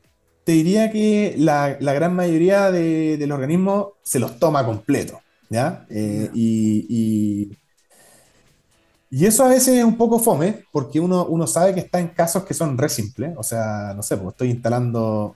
[0.43, 5.19] te diría que la, gran mayoría de, los organismos se los toma completo.
[5.49, 5.85] ¿ya?
[5.89, 7.51] Eh, y,
[9.11, 12.09] y, eso a veces es un poco fome, porque uno, uno sabe que está en
[12.09, 13.33] casos que son re simples.
[13.37, 15.35] O sea, no sé, pues estoy instalando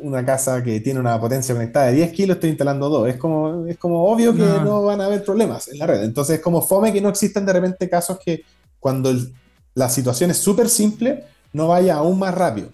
[0.00, 3.08] una casa que tiene una potencia conectada de 10 kilos, estoy instalando dos.
[3.08, 4.82] Es como, es como obvio que no.
[4.82, 6.02] van a haber problemas en la red.
[6.02, 8.44] Entonces es como fome que no existan de repente casos que
[8.80, 9.12] cuando
[9.74, 12.68] la situación es súper simple, no vaya aún más rápido.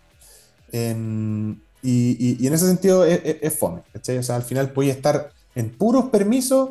[0.72, 3.83] Em, y, en ese sentido es, fome.
[3.94, 6.70] O sea, al final puede estar en puros permisos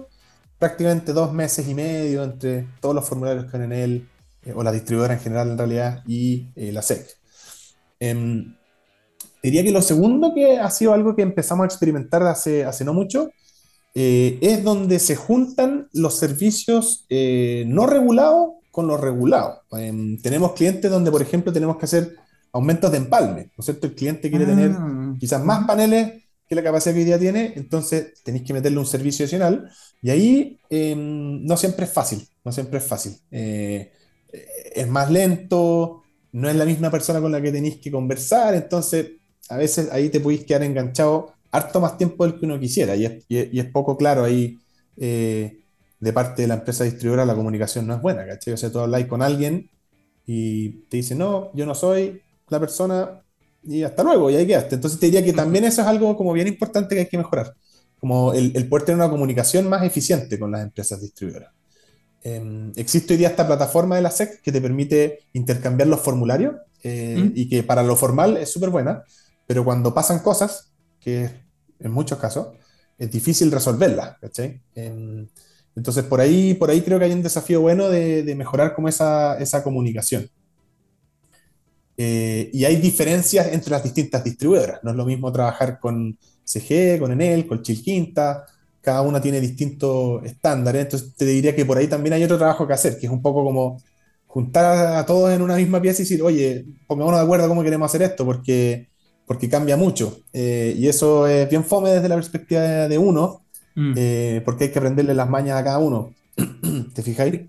[0.58, 4.10] prácticamente dos meses y medio entre todos los formularios que hay en él,
[4.46, 7.18] eh, o la distribuidora en general en realidad, y eh, la SEC.
[8.00, 8.56] Em,
[9.42, 12.94] diría que lo segundo que ha sido algo que empezamos a experimentar hace, hace no
[12.94, 13.30] mucho,
[13.96, 19.62] eh, es donde se juntan los servicios eh, no regulados con lo regulado.
[19.72, 22.16] Em, tenemos clientes donde, por ejemplo, tenemos que hacer
[22.52, 23.88] aumentos de empalme, ¿no es cierto?
[23.88, 25.16] El cliente quiere tener Ah.
[25.20, 28.86] quizás más paneles que la capacidad que hoy día tiene, entonces tenéis que meterle un
[28.86, 29.70] servicio adicional
[30.02, 33.16] y ahí eh, no siempre es fácil, no siempre es fácil.
[33.32, 33.92] Eh,
[34.74, 39.12] es más lento, no es la misma persona con la que tenéis que conversar, entonces
[39.50, 43.06] a veces ahí te podéis quedar enganchado harto más tiempo del que uno quisiera y
[43.06, 44.58] es, y es- y es poco claro ahí
[44.98, 45.60] eh,
[46.00, 48.54] de parte de la empresa distribuidora la comunicación no es buena, ¿cachai?
[48.54, 49.70] O sea, tú habláis con alguien
[50.26, 53.22] y te dice, no, yo no soy la persona
[53.64, 54.76] y hasta luego, y ahí quedaste.
[54.76, 57.54] Entonces te diría que también eso es algo como bien importante que hay que mejorar,
[58.00, 61.52] como el, el poder tener una comunicación más eficiente con las empresas distribuidoras.
[62.24, 66.56] Eh, existe hoy día esta plataforma de la SEC que te permite intercambiar los formularios
[66.84, 67.32] eh, ¿Mm?
[67.36, 69.04] y que para lo formal es súper buena,
[69.50, 71.28] pero cuando pasan cosas, que
[71.80, 72.50] en muchos casos,
[73.00, 74.62] es difícil resolverlas, ¿cachai?
[75.76, 78.90] Entonces por ahí, por ahí creo que hay un desafío bueno de, de mejorar como
[78.90, 80.30] esa, esa comunicación.
[81.98, 84.84] Eh, y hay diferencias entre las distintas distribuidoras.
[84.84, 88.46] No es lo mismo trabajar con CG, con Enel, con Chilquinta.
[88.82, 90.84] Cada una tiene distintos estándares.
[90.84, 93.24] Entonces te diría que por ahí también hay otro trabajo que hacer, que es un
[93.24, 93.82] poco como
[94.28, 97.64] juntar a, a todos en una misma pieza y decir, oye, pongámonos de acuerdo cómo
[97.64, 98.89] queremos hacer esto, porque,
[99.30, 100.22] porque cambia mucho.
[100.34, 103.44] Eh, y eso es bien fome desde la perspectiva de, de uno,
[103.76, 103.94] Mm.
[103.96, 106.12] eh, porque hay que aprenderle las mañas a cada uno.
[106.96, 107.42] ¿Te fijáis?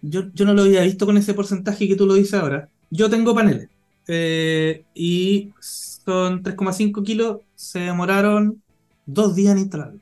[0.00, 2.68] Yo, yo no lo había visto con ese porcentaje que tú lo dices ahora.
[2.90, 3.68] Yo tengo paneles
[4.06, 8.62] eh, y son 3,5 kilos, se demoraron
[9.04, 10.00] dos días en instalarlo.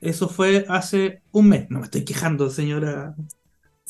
[0.00, 1.68] Eso fue hace un mes.
[1.68, 3.16] No me estoy quejando, señora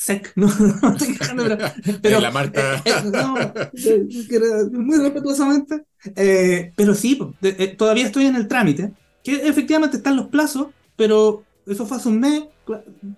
[0.00, 0.32] Sec.
[0.34, 0.46] No,
[0.82, 1.58] no estoy quejando, pero.
[2.00, 2.76] pero- la marca.
[2.76, 5.84] eh, eh, no, eh, muy respetuosamente.
[6.16, 8.92] Eh, pero sí, eh, todavía estoy en el trámite.
[9.22, 12.44] Que efectivamente están los plazos, pero eso fue hace un mes.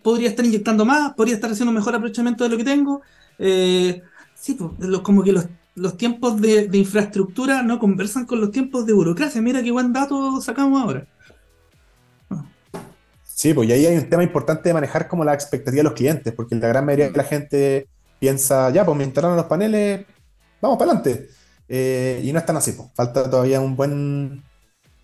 [0.02, 3.02] Podría estar inyectando más, podría estar haciendo un mejor aprovechamiento de lo que tengo.
[3.38, 4.02] Eh,
[4.34, 8.50] sí, po, lo- como que los, los tiempos de, de infraestructura no conversan con los
[8.50, 9.40] tiempos de burocracia.
[9.40, 11.06] Mira qué buen dato sacamos ahora.
[13.42, 15.94] Sí, pues y ahí hay un tema importante de manejar como la expectativa de los
[15.94, 17.88] clientes, porque la gran mayoría de la gente
[18.20, 20.06] piensa, ya, pues me instalaron los paneles,
[20.60, 21.28] vamos para adelante.
[21.68, 22.90] Eh, y no es tan así, pues.
[22.94, 24.44] Falta todavía un buen,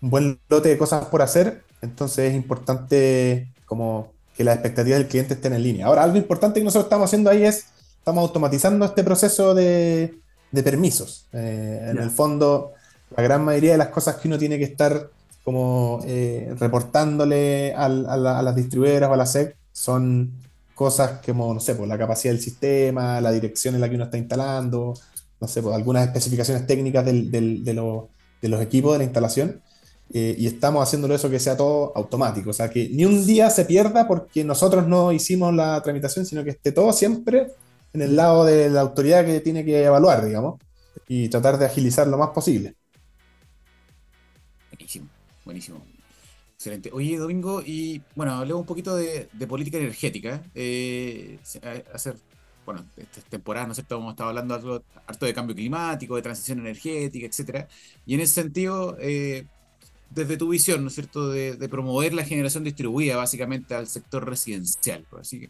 [0.01, 5.09] un buen lote de cosas por hacer, entonces es importante como que las expectativas del
[5.09, 5.87] cliente estén en línea.
[5.87, 7.65] Ahora, algo importante que nosotros estamos haciendo ahí es,
[7.97, 10.17] estamos automatizando este proceso de,
[10.49, 11.27] de permisos.
[11.33, 12.71] Eh, en el fondo,
[13.17, 15.09] la gran mayoría de las cosas que uno tiene que estar
[15.49, 20.31] como eh, reportándole al- a, la- a las distribuidoras o a la SEC son
[20.73, 24.05] cosas como, no sé, pues la capacidad del sistema, la dirección en la que uno
[24.05, 24.93] está instalando,
[25.41, 28.09] no sé, pues algunas especificaciones técnicas del- del- de, lo-
[28.41, 29.61] de los equipos de la instalación.
[30.11, 33.49] eh, y estamos haciéndolo eso que sea todo automático, o sea, que ni un día
[33.51, 37.47] se pierda porque nosotros no hicimos la tramitación, sino que esté todo siempre
[37.93, 40.59] en el lado de la autoridad que tiene que evaluar, digamos,
[41.07, 42.75] y tratar de agilizar lo más posible.
[45.45, 45.85] Buenísimo.
[46.55, 46.89] Excelente.
[46.93, 50.43] Oye, Domingo, y bueno, hablemos un poquito de, de política energética.
[50.53, 52.17] Eh, a- hacer,
[52.65, 53.97] bueno, esta temporada, ¿no es cierto?
[53.97, 57.67] Hemos estado hablando algo, harto de cambio climático, de transición energética, etcétera.
[58.05, 59.45] Y en ese sentido, eh,
[60.09, 64.27] desde tu visión, ¿no es cierto?, de, de promover la generación distribuida básicamente al sector
[64.27, 65.05] residencial.
[65.19, 65.49] Así que,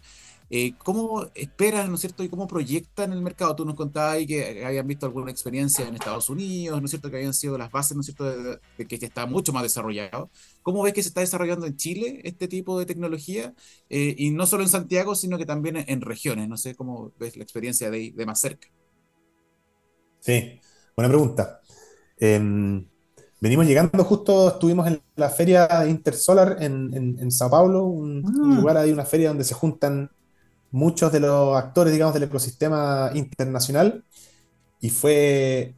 [0.50, 3.56] eh, ¿cómo esperan, ¿no es cierto?, y cómo proyectan el mercado?
[3.56, 7.10] Tú nos contabas ahí que habían visto alguna experiencia en Estados Unidos, ¿no es cierto?,
[7.10, 9.64] que habían sido las bases, ¿no es cierto?, de, de que ya está mucho más
[9.64, 10.32] desarrollado.
[10.64, 13.54] ¿Cómo ves que se está desarrollando en Chile este tipo de tecnología?
[13.90, 16.48] Eh, y no solo en Santiago, sino que también en, regiones.
[16.50, 18.68] No sé cómo ves la experiencia de, de más cerca.
[20.20, 20.60] Sí,
[20.96, 21.62] buena pregunta.
[22.18, 22.86] Em,
[23.40, 28.52] venimos llegando justo, estuvimos en la feria Intersolar en, en- en Sao Paulo, un, un
[28.54, 28.56] Ah.
[28.56, 30.12] lugar ahí, una feria donde se juntan
[30.72, 34.04] muchos de los actores, digamos, del ecosistema internacional.
[34.82, 35.76] Y fue,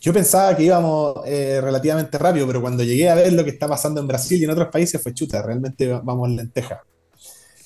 [0.00, 3.68] yo pensaba que íbamos eh, relativamente rápido, pero cuando llegué a ver lo que está
[3.68, 6.82] pasando en Brasil y en otros países fue chuta, realmente va- vamos en lenteja.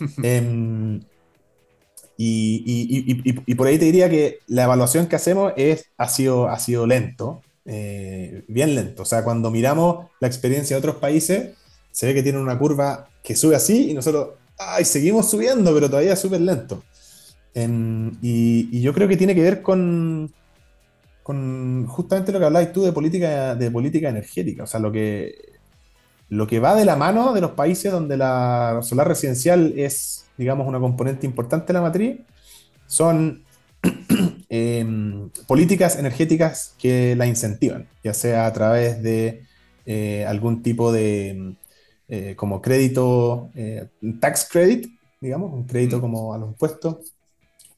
[2.16, 5.86] Y, y- y- y- y por ahí te diría que la evaluación que hacemos es,
[5.96, 9.02] ha, sido, ha sido lento, eh, bien lento.
[9.02, 11.56] O sea, cuando miramos la experiencia de otros países,
[11.90, 14.30] se ve que tienen una curva que sube así y nosotros,
[14.68, 14.84] ¡ay!
[14.84, 16.82] Seguimos subiendo, pero todavía súper lento.
[17.54, 20.32] Y, yo creo que tiene que ver con,
[21.22, 24.64] justamente lo que hablabas tú de política, de política energética.
[24.64, 25.34] O sea, lo que,
[26.28, 30.66] lo que va de la mano de los países donde la solar residencial es, digamos,
[30.66, 32.20] una componente importante de la matriz,
[32.86, 33.44] son
[34.48, 39.42] em, políticas energéticas que la incentivan, ya sea a través de
[39.86, 41.54] eh, algún tipo de
[42.14, 43.88] eh, como crédito, eh,
[44.20, 44.86] tax credit,
[45.18, 47.14] digamos, un crédito como a los impuestos,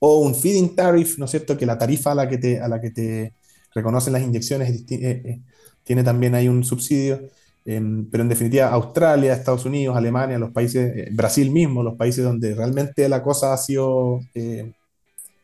[0.00, 1.56] o un feeding tariff, ¿no es cierto?
[1.56, 3.32] Que la tarifa a la que te, a la que te
[3.72, 5.40] reconocen las inyecciones eh, eh,
[5.84, 7.20] tiene también ahí un subsidio.
[7.64, 12.24] Em, pero en definitiva, Australia, Estados Unidos, Alemania, los países, eh, Brasil mismo, los países
[12.24, 14.20] donde realmente la cosa ha sido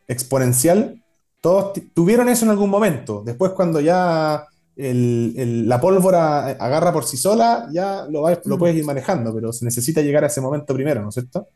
[0.09, 1.01] exponencial,
[1.41, 3.23] todos tuvieron eso en algún momento.
[3.25, 4.47] Después, cuando ya
[4.81, 8.59] la pólvora agarra por sí sola, ya lo, lo mm.
[8.59, 11.49] puedes ir manejando, pero se necesita llegar a ese momento primero, ¿no es cierto?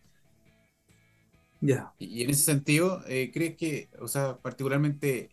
[1.99, 5.31] Y en ese sentido, eh, ¿crees que, o sea, particularmente,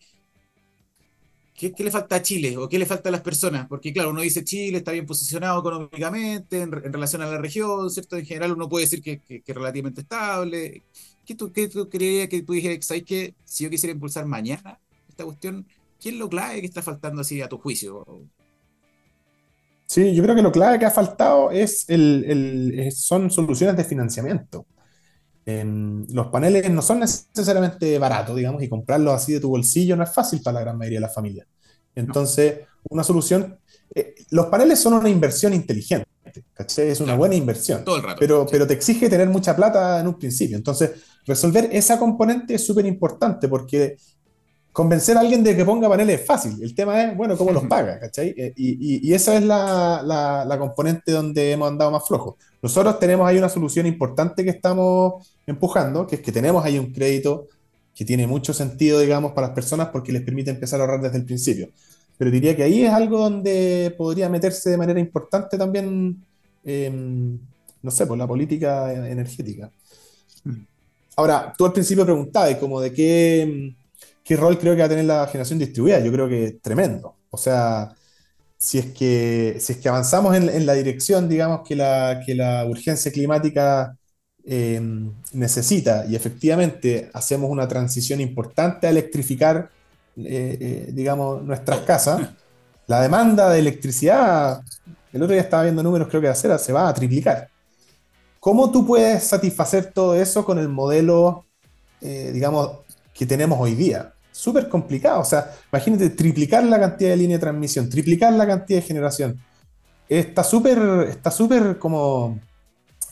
[1.53, 3.67] ¿qué, le falta a Chile o qué le falta a las personas?
[3.67, 8.17] Porque claro, uno dice Chile está bien posicionado económicamente en, relación a la región, ¿cierto?
[8.17, 10.83] En general uno puede decir que, es relativamente estable.
[11.25, 14.79] ¿Qué tú, qué tú creerías que tú dijeras, ¿sabes que Si yo quisiera impulsar mañana
[15.09, 15.65] esta cuestión,
[16.01, 18.05] ¿qué es lo clave que está faltando así a tu juicio?
[19.85, 24.65] Sí, yo creo que lo clave que ha faltado es el, son soluciones de financiamiento
[25.45, 30.13] los paneles no son necesariamente baratos, digamos, y comprarlos así de tu bolsillo no es
[30.13, 31.47] fácil para la gran mayoría de las familias.
[31.95, 33.57] Entonces, una solución,
[33.93, 36.07] eh, los paneles son una inversión inteligente,
[36.53, 36.89] ¿cachai?
[36.89, 40.07] Es una buena inversión, Todo el rato, pero, pero te exige tener mucha plata en
[40.07, 40.55] un principio.
[40.55, 40.91] Entonces,
[41.25, 43.97] resolver esa componente es súper importante porque
[44.71, 46.57] convencer a alguien de que ponga paneles es fácil.
[46.61, 48.33] El tema es, bueno, cómo los paga, ¿cachai?
[48.37, 50.01] Eh, y, esa es la,
[50.47, 52.35] la, componente donde hemos andado más flojos.
[52.61, 56.93] Nosotros tenemos ahí una solución importante que estamos empujando, que es que tenemos ahí un
[56.93, 57.47] crédito
[57.93, 61.17] que tiene mucho sentido, digamos, para las personas porque les permite empezar a ahorrar desde
[61.17, 61.69] el principio.
[62.17, 66.23] Pero diría que ahí es algo donde podría meterse de manera importante también,
[66.63, 67.37] em,
[67.81, 69.69] no sé, por la política energética.
[70.43, 70.63] Mm.
[71.17, 73.75] Ahora, tú al principio preguntabas como de qué
[74.23, 75.99] ¿qué rol creo que va a tener la generación distribuida?
[75.99, 77.17] Yo creo que tremendo.
[77.29, 77.93] O sea,
[78.57, 82.65] si es que, si es que avanzamos en, la dirección, digamos, que la, que la
[82.65, 83.97] urgencia climática
[84.45, 89.69] em, necesita y efectivamente hacemos una transición importante a electrificar,
[90.17, 92.29] eh, eh, digamos, nuestras casas,
[92.87, 94.61] la demanda de electricidad,
[95.13, 97.49] el otro día estaba viendo números, creo que de acera, se va a triplicar.
[98.39, 101.45] ¿Cómo tú puedes satisfacer todo eso con el modelo,
[102.01, 102.79] eh, digamos,
[103.21, 104.13] que tenemos hoy día?
[104.31, 105.21] súper complicado.
[105.21, 109.39] O sea, imagínate triplicar la cantidad de línea de transmisión, triplicar la cantidad de generación.
[110.09, 112.39] Está súper, está súper como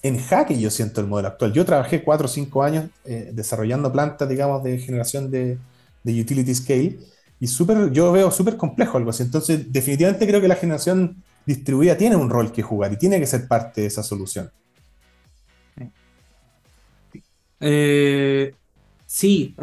[0.02, 1.54] en jaque, yo siento el modelo actual.
[1.54, 5.60] Yo trabajé 4 o 5 años eh, desarrollando plantas, digamos, de generación de,
[6.04, 6.98] de utility scale
[7.40, 9.22] y super, yo veo súper complejo algo así.
[9.22, 13.28] Entonces, definitivamente creo que la generación distribuida tiene un rol que jugar y tiene que
[13.28, 14.50] ser parte de esa solución.
[17.62, 18.54] Eh,
[19.10, 19.56] sí,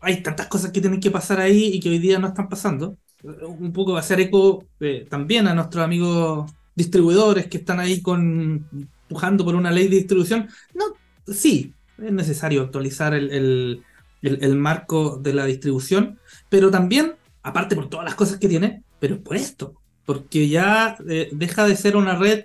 [0.00, 2.96] hay tantas cosas que tienen que pasar ahí y que hoy día no están pasando.
[3.22, 8.00] Un poco va a ser eco eh, también a nuestros amigos distribuidores que están ahí
[8.02, 8.68] con
[9.02, 10.48] empujando por una ley de distribución.
[10.74, 10.84] No,
[11.26, 13.82] sí, es necesario actualizar el,
[14.54, 19.36] marco de la distribución, pero también, aparte por todas las cosas que tiene, pero por
[19.36, 22.44] esto, porque ya eh, deja de ser una red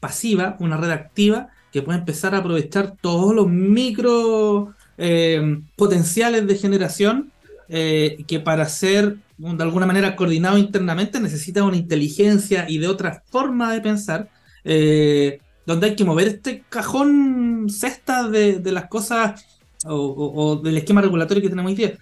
[0.00, 6.56] pasiva, una red activa que puede empezar a aprovechar todos los micro eh, potenciales de
[6.56, 7.30] generación
[7.68, 13.22] eh, que para ser de alguna manera coordinado internamente necesita una inteligencia y de otra
[13.30, 14.28] forma de pensar,
[14.64, 19.44] eh, donde hay que mover este cajón cesta de, las cosas
[19.84, 21.98] o, del esquema regulatorio que tenemos hoy día.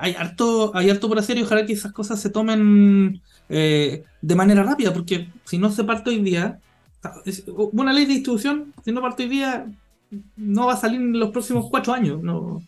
[0.00, 4.62] hay, harto, hay harto por hacer y ojalá que esas cosas se tomen de manera
[4.62, 6.60] rápida, porque si no se parte hoy día,
[7.72, 9.66] una ley de distribución, si no parte hoy día,
[10.36, 12.22] no va a salir en los próximos cuatro años.
[12.22, 12.62] No,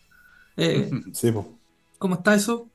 [0.57, 1.31] eh, sí,
[1.97, 2.69] ¿Cómo está eso?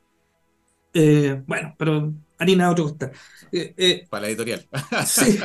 [0.94, 3.12] Eh, bueno, pero harina otro costal.
[3.52, 4.66] Eh, Para la editorial.
[5.06, 5.38] sí.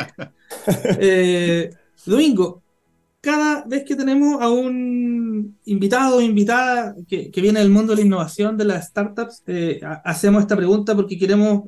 [2.06, 2.64] Domingo,
[3.22, 8.06] cada vez que tenemos a un invitado o invitada que, viene del mundo de la
[8.06, 9.44] innovación, de las startups,
[10.04, 11.64] hacemos esta pregunta porque queremos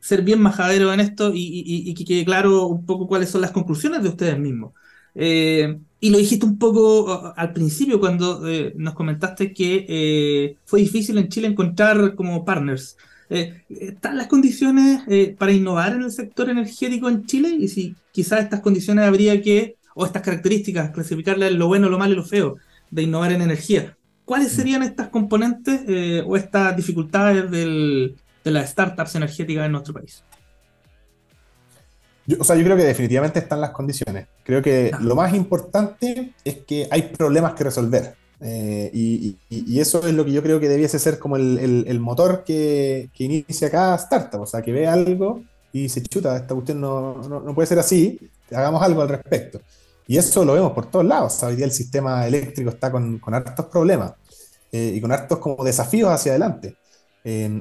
[0.00, 4.02] ser bien majaderos en esto y, que quede claro un poco cuáles son las conclusiones
[4.02, 4.72] de ustedes mismos.
[5.14, 10.80] Eh, y lo dijiste un poco al principio cuando eh, nos comentaste que eh, fue
[10.80, 12.96] difícil en Chile encontrar como partners.
[13.28, 15.02] ¿Están las condiciones
[15.36, 17.50] para innovar en el sector energético en Chile?
[17.50, 21.98] Y si quizás estas condiciones habría que, o estas características, clasificarlas en lo bueno, lo
[21.98, 22.56] malo y lo feo
[22.90, 23.98] de innovar en energía.
[24.24, 24.56] ¿Cuáles mm.
[24.56, 25.82] serían estas componentes
[26.26, 30.24] o estas dificultades de las startups energéticas en nuestro país?
[32.36, 34.26] O sea, yo creo que definitivamente están las condiciones.
[34.44, 38.14] Creo que lo más importante es que hay problemas que resolver.
[38.40, 39.36] Eh, y,
[39.80, 43.96] eso es lo que yo creo que debiese ser como el, motor que, inicia cada
[43.96, 44.42] startup.
[44.42, 48.18] O sea, que ve algo y se chuta, esta cuestión no, no, puede ser así,
[48.50, 49.60] hagamos algo al respecto.
[50.06, 51.42] Y eso lo vemos por todos lados.
[51.42, 54.12] Hoy día el sistema eléctrico está con, con hartos problemas
[54.72, 56.76] eh, y con hartos como desafíos hacia adelante.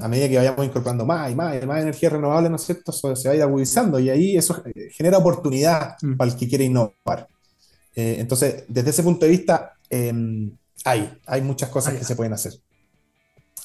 [0.01, 2.91] A medida que vayamos incorporando más y más y más energías renovables, ¿no es cierto?
[2.91, 6.15] Eso se va a ir agudizando y ahí eso eh, genera oportunidad mm.
[6.15, 7.27] para el que quiere innovar.
[7.95, 10.55] Eh, entonces, desde ese punto de vista, em,
[10.85, 12.53] hay, hay muchas cosas que se pueden hacer.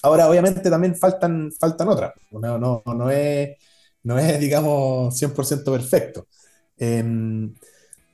[0.02, 2.12] Ahora, obviamente, también faltan, faltan otras.
[2.32, 3.56] No, no, no, es,
[4.02, 6.26] no es, digamos, 100% perfecto.
[6.76, 7.54] Em,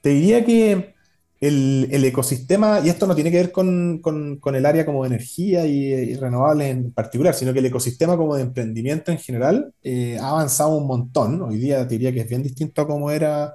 [0.02, 0.94] te diría que
[1.40, 5.66] el, ecosistema, y esto no tiene que ver con, con, el área como de energía
[5.66, 10.30] y, renovables en particular, sino que el ecosistema como de emprendimiento en general eh, ha
[10.30, 11.40] avanzado un montón.
[11.42, 13.54] Hoy día diría que es bien distinto a como era,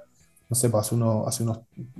[0.49, 1.59] no sé, pues hace, unos, hace unos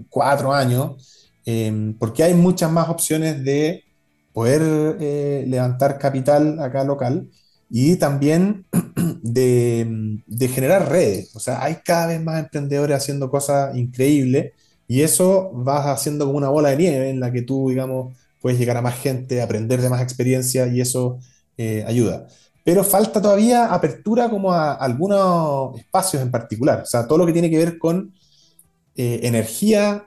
[0.09, 3.84] cuatro años, em, porque hay muchas más opciones de
[4.31, 7.29] poder eh, levantar capital acá local
[7.69, 8.65] y también
[9.21, 11.36] de, de, generar redes.
[11.36, 14.53] O sea, hay cada vez más emprendedores haciendo cosas increíbles
[14.93, 18.59] y eso va haciendo como una bola de nieve en la que tú, digamos, puedes
[18.59, 21.17] llegar a más gente, aprender de más experiencia y eso
[21.57, 22.27] eh, ayuda.
[22.63, 26.81] Pero falta todavía apertura como a algunos espacios en particular.
[26.83, 28.13] O sea, todo lo que tiene que ver con
[28.95, 30.05] eh, energía,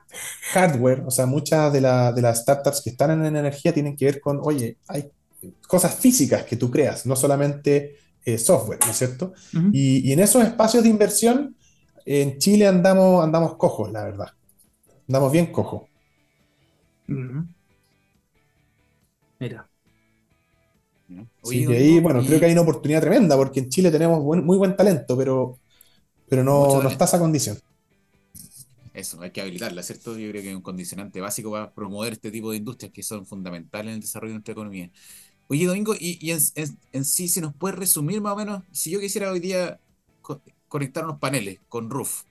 [0.53, 4.21] hardware, o sea, muchas de, de, las startups que están en energía tienen que ver
[4.21, 5.11] con, oye, hay
[5.67, 9.33] cosas físicas que tú creas, no solamente eh, software, ¿no es cierto?
[9.73, 11.57] y, y, en esos espacios de inversión,
[12.05, 14.29] en Chile andamos, andamos cojos, la verdad.
[15.09, 15.83] Andamos bien cojos.
[19.39, 19.69] Mira.
[21.45, 24.75] Sí, ahí, bueno, creo que hay una oportunidad tremenda, porque en Chile tenemos muy buen
[24.75, 25.59] talento, pero,
[26.29, 27.59] pero no, no está esa condición.
[28.93, 30.19] Eso, hay que habilitarla, ¿cierto?
[30.19, 33.27] Yo creo que es un condicionante básico para promover este tipo de industrias que son
[33.27, 34.91] fundamentales en el desarrollo de nuestra economía.
[35.49, 39.31] Oye, Domingo, y, en, sí, si nos puede resumir más o menos, si yo quisiera
[39.31, 39.79] hoy día
[40.67, 42.25] conectar unos paneles con Roof,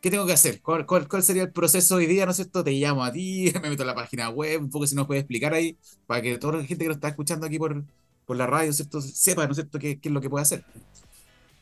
[0.00, 0.60] ¿qué tengo que hacer?
[0.62, 2.24] ¿Cuál, sería el proceso hoy día?
[2.24, 2.64] ¿No es cierto?
[2.64, 5.22] Te llamo a ti, me meto en la página web, un poco si nos puedes
[5.22, 5.76] explicar ahí,
[6.06, 7.82] para que toda la gente que nos está escuchando aquí por,
[8.26, 9.00] por la radio, ¿cierto?
[9.00, 10.64] Sepa, ¿no es cierto?, qué, es lo que puede hacer.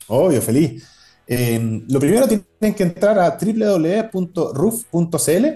[0.07, 0.85] Obvio, feliz.
[1.27, 5.47] Em, lo primero tienen que entrar a www.roof.cl.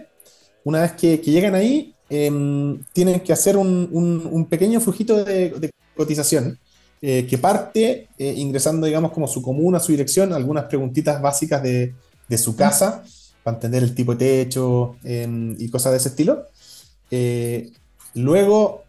[0.64, 5.70] Una vez que, que llegan ahí, em, tienen que hacer un, un, pequeño flujito de,
[5.96, 6.58] cotización
[7.00, 11.94] eh, que parte eh, ingresando, digamos, como su comuna, su dirección, algunas preguntitas básicas de,
[12.28, 13.04] de su casa
[13.42, 16.46] para entender el tipo de techo em, y cosas de ese estilo.
[17.10, 17.70] Eh,
[18.14, 18.84] luego,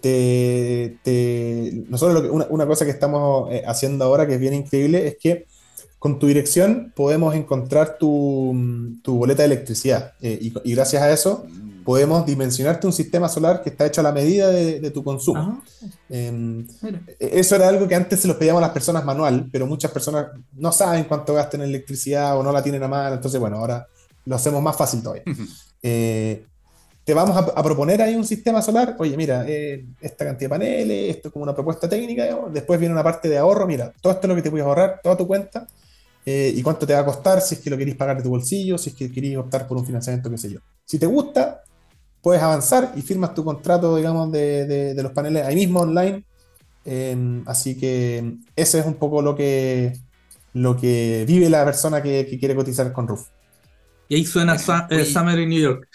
[0.00, 0.98] te,
[1.88, 5.46] nosotros una, una, cosa que estamos haciendo ahora que es bien increíble es que
[6.02, 8.52] con tu dirección podemos encontrar tu,
[9.06, 11.46] boleta de electricidad eh, y, gracias a eso
[11.84, 15.62] podemos dimensionarte un sistema solar que está hecho a la medida de, tu consumo.
[16.08, 16.66] Em,
[17.18, 20.26] eso era algo que antes se los pedíamos a las personas manual, pero muchas personas
[20.52, 23.86] no saben cuánto gastan en electricidad o no la tienen a mano, entonces bueno, ahora
[24.24, 25.24] lo hacemos más fácil todavía.
[25.82, 26.44] Eh,
[27.04, 31.16] te vamos a, proponer ahí un sistema solar, oye, mira, eh, esta cantidad de paneles,
[31.16, 34.26] esto es como una propuesta técnica, después viene una parte de ahorro, mira, todo esto
[34.26, 35.66] es lo que te puedes ahorrar, toda tu cuenta,
[36.24, 38.30] eh, y cuánto te va a costar si es que lo queréis pagar de tu
[38.30, 40.60] bolsillo, si es que queréis optar por un financiamiento, qué sé yo.
[40.84, 41.62] Si te gusta,
[42.22, 46.24] puedes avanzar y firmas tu contrato, digamos, de, los paneles ahí mismo online.
[46.84, 49.92] Em, así que ese es un poco lo que,
[50.54, 53.28] lo que vive la persona que, quiere cotizar con Roof.
[54.08, 54.56] Y ahí suena
[54.90, 55.88] eh, Summer in New York.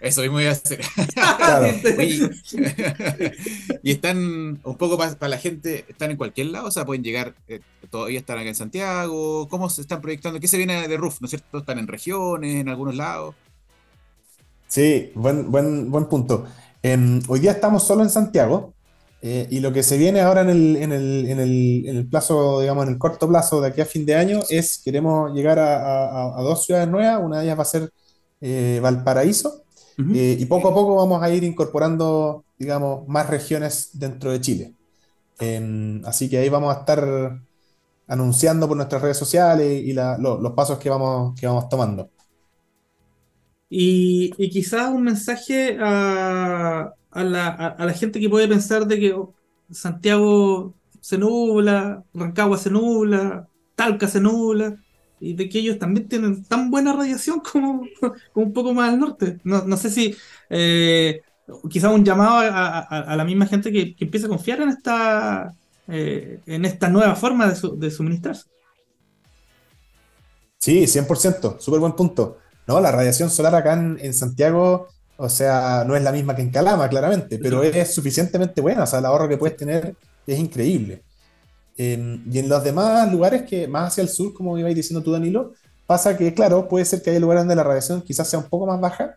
[0.00, 0.80] Eso mismo voy a hacer.
[3.82, 7.34] y están un poco para la gente, están en cualquier lado, o sea, pueden llegar,
[7.48, 9.48] eh, todavía están acá en Santiago.
[9.48, 10.40] ¿Cómo se están proyectando?
[10.40, 11.22] ¿Qué se viene de RUF?
[11.22, 11.58] ¿No es cierto?
[11.58, 13.34] ¿Están en regiones, en algunos lados?
[14.74, 16.46] Sí, buen, buen, buen punto.
[16.82, 18.74] Em, hoy día estamos solo en Santiago.
[19.22, 22.08] Eh, y lo que se viene ahora en el, en, el, en, el, en el,
[22.08, 25.60] plazo, digamos, en el corto plazo de aquí a fin de año es, queremos llegar
[25.60, 27.92] a, a, dos ciudades nuevas, una de ellas va a ser
[28.40, 29.62] eh, Valparaíso,
[30.12, 34.74] eh, y poco a poco vamos a ir incorporando, digamos, más regiones dentro de Chile.
[36.04, 37.40] así que ahí vamos a estar
[38.08, 42.10] anunciando por nuestras redes sociales y los pasos que vamos, que vamos tomando.
[43.76, 49.34] Y, quizás un mensaje a, la, gente que puede pensar de que oh,
[49.68, 54.76] Santiago se nubla, Rancagua se nubla, Talca se nubla
[55.18, 57.84] y de que ellos también tienen tan buena radiación como,
[58.34, 59.40] un poco más al norte.
[59.42, 60.14] No, sé si
[60.50, 61.22] eh,
[61.68, 65.52] quizás un llamado a, la misma gente que, que empiece a confiar en esta,
[65.88, 68.44] eh, en esta nueva forma de, su, de suministrarse.
[70.58, 72.38] Sí, 100%, súper buen punto.
[72.66, 76.50] No, la radiación solar acá en, Santiago, o sea, no es la misma que en
[76.50, 79.94] Calama, claramente, pero es suficientemente buena, o sea, el ahorro que puedes tener
[80.26, 81.02] es increíble
[81.76, 85.52] y en los demás lugares que más hacia el sur, como ibais diciendo tú, Danilo,
[85.86, 88.66] pasa que, claro, puede ser que haya lugares donde la radiación quizás sea un poco
[88.66, 89.16] más baja,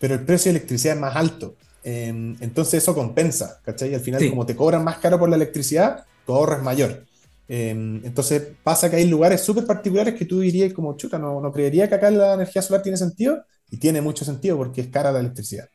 [0.00, 1.54] pero el precio de electricidad es más alto.
[1.84, 2.08] Eh,
[2.40, 3.90] entonces eso compensa, ¿cachai?
[3.90, 4.30] Y al final, Sí.
[4.30, 7.04] como te cobran más caro por la electricidad, tu ahorro es mayor.
[7.48, 11.52] Eh, entonces pasa que hay lugares súper particulares que tú dirías como, chuta, no, no
[11.52, 15.12] creería que acá la energía solar tiene sentido, y tiene mucho sentido porque es cara
[15.12, 15.68] la electricidad.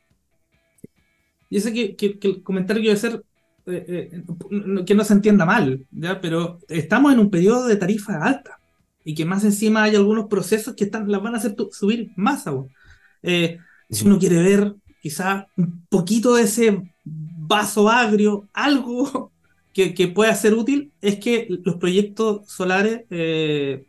[1.49, 3.23] Yo sé que, que- que el comentario que iba a hacer,
[3.67, 6.19] eh, eh, que no se entienda mal, ¿ya?
[6.21, 8.59] pero estamos en un periodo de tarifa alta
[9.05, 12.47] y que más encima hay algunos procesos que están, las van a hacer subir más
[12.47, 12.69] aún.
[13.21, 13.59] Eh,
[13.89, 19.32] si uno quiere ver quizá un poquito de ese vaso agrio, algo
[19.73, 23.85] que, que pueda ser útil, es que los proyectos solares eh,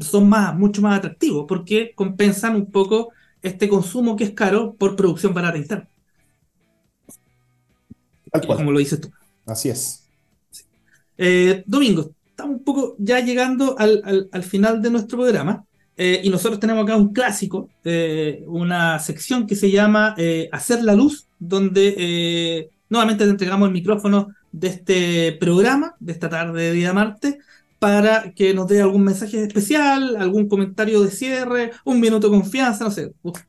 [0.00, 3.10] son más, mucho más atractivos porque compensan un poco
[3.42, 5.88] este consumo que es caro por producción barata interna.
[8.32, 8.58] Tal cual.
[8.58, 9.10] como lo dices tú.
[9.46, 10.04] Así es.
[11.16, 15.64] Eh, Domingo, estamos un poco ya llegando al, al- al final de nuestro programa
[15.96, 20.82] eh, y nosotros tenemos acá un clásico, eh, una sección que se llama eh, Hacer
[20.84, 24.28] la Luz, donde nuevamente te entregamos el micrófono
[24.60, 27.38] de este programa, de esta tarde de Día Marte,
[27.78, 32.84] para que nos dé algún mensaje especial, algún comentario de cierre, un minuto de confianza,
[32.84, 33.12] no sé.
[33.22, 33.40] Uf,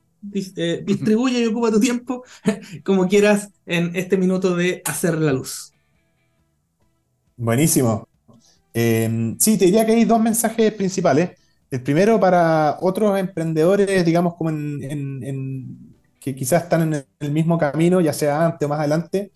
[0.57, 2.23] eh, distribuye y ocupa tu tiempo
[2.83, 5.73] como quieras en este minuto de Hacer la Luz.
[7.35, 8.07] Buenísimo.
[8.73, 11.31] Eh, sí, te diría que hay dos mensajes principales.
[11.71, 17.31] El primero para otros emprendedores, digamos, como en, en- en- que quizás están en el
[17.31, 19.31] mismo camino, ya sea antes o más adelante.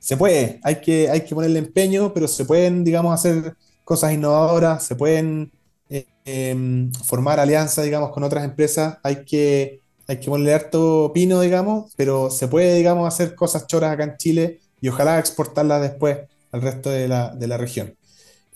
[0.00, 4.82] Se puede, hay que, hay que ponerle empeño, pero se pueden, digamos, hacer cosas innovadoras,
[4.82, 5.52] se pueden
[5.88, 8.98] eh, em, formar alianzas, digamos, con otras empresas.
[9.02, 13.92] Hay que, hay que ponerle harto pino, digamos, pero se puede, digamos, hacer cosas choras
[13.92, 16.18] acá en Chile y ojalá exportarlas después
[16.50, 17.94] al resto de la, de la región.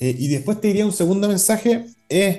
[0.00, 2.38] Eh, y después te diría un segundo mensaje, es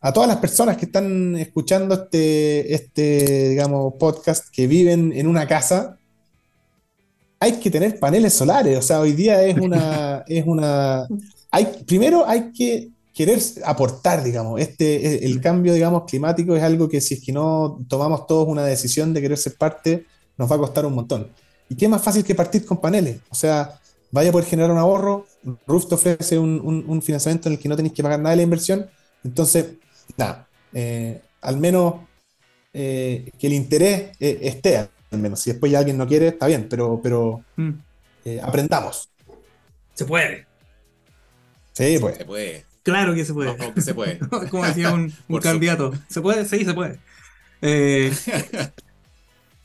[0.00, 5.46] a todas las personas que están escuchando este, este, digamos, podcast, que viven en una
[5.46, 5.96] casa,
[7.42, 11.06] hay que tener paneles solares, o sea, hoy día es una, es una,
[11.50, 17.00] hay, primero hay que querer aportar, digamos, este, el cambio, digamos, climático es algo que
[17.00, 20.06] si es que no tomamos todos una decisión de querer ser parte,
[20.38, 21.28] nos va a costar un montón.
[21.68, 23.18] ¿Y qué más fácil que partir con paneles?
[23.30, 23.78] O sea,
[24.10, 25.26] vaya a poder generar un ahorro,
[25.66, 28.30] Roof te ofrece un, un- un financiamiento en el que no tenéis que pagar nada
[28.30, 28.86] de la inversión,
[29.24, 29.66] entonces,
[30.16, 31.94] nada, eh, al menos
[32.72, 36.46] eh, que el interés eh, esté, al menos, si después ya alguien no quiere, está
[36.46, 37.70] bien, pero, pero Mm,
[38.24, 39.10] eh, aprendamos.
[39.94, 40.46] Se puede,
[41.74, 42.16] Sí, pues.
[42.18, 42.66] Se puede.
[42.82, 43.56] claro que se puede.
[43.74, 44.18] Que se puede.
[44.50, 45.92] Como decía un, un candidato.
[46.08, 46.44] ¿Se puede?
[46.46, 47.00] Sí, se puede.
[47.62, 48.12] Eh,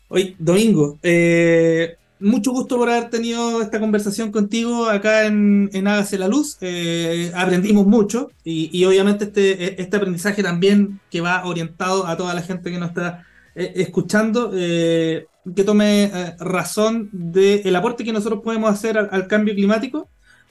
[0.09, 6.17] Oye, Domingo, eh, mucho gusto por haber tenido esta conversación contigo acá en, en Hágase
[6.17, 6.57] la Luz.
[6.61, 12.33] Eh, aprendimos mucho y, y obviamente este, este aprendizaje también que va orientado a toda
[12.33, 13.25] la gente que nos está
[13.55, 19.27] eh, escuchando, eh, que tome eh, razón del aporte que nosotros podemos hacer al, al
[19.27, 20.09] cambio climático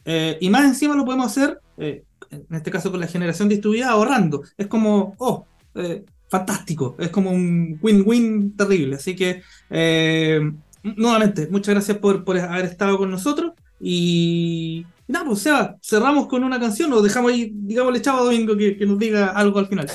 [0.08, 3.90] eh, y más encima lo podemos hacer, eh, en este caso con la generación distribuida,
[3.90, 4.42] ahorrando.
[4.56, 5.44] Es como, oh,
[5.74, 8.96] eh, fantástico, es como un win-win terrible.
[8.96, 10.40] Así que, eh,
[10.84, 13.52] nuevamente, muchas gracias por, por haber estado con nosotros.
[13.80, 18.76] Y, nada, pues, Seba, cerramos con una canción o dejamos ahí, digámosle chavo Domingo que,
[18.76, 19.90] que nos diga algo al final.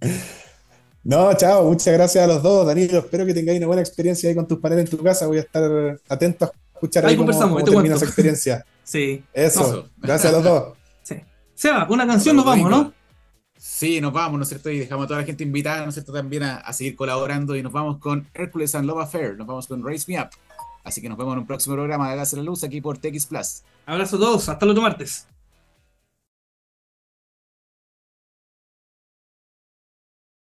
[1.06, 2.98] No, chao, muchas gracias a los dos, Danilo.
[2.98, 5.28] Espero que tengáis una buena experiencia ahí con tus paneles en tu casa.
[5.28, 7.96] Voy a estar atento a escuchar Ahí ahí cómo, conversamos, cómo te termina cuento.
[7.96, 8.66] esa experiencia.
[8.86, 10.74] Sí, Eso, gracias a los dos.
[11.02, 11.16] sí.
[11.54, 12.92] Seba, una canción nos vamos, ¿no?
[13.56, 14.70] Sí, nos vamos, ¿no es cierto?
[14.70, 16.12] Y dejamos a toda la gente invitada, ¿no es cierto?
[16.12, 19.66] También a, a seguir colaborando y nos vamos con Hercules and Love Affair, nos vamos
[19.66, 20.28] con Raise Me Up.
[20.84, 23.26] Así que nos vemos en un próximo programa de Hágase la Luz aquí por TX
[23.26, 23.62] Plus.
[23.86, 25.26] Abrazo a todos, hasta el otro martes.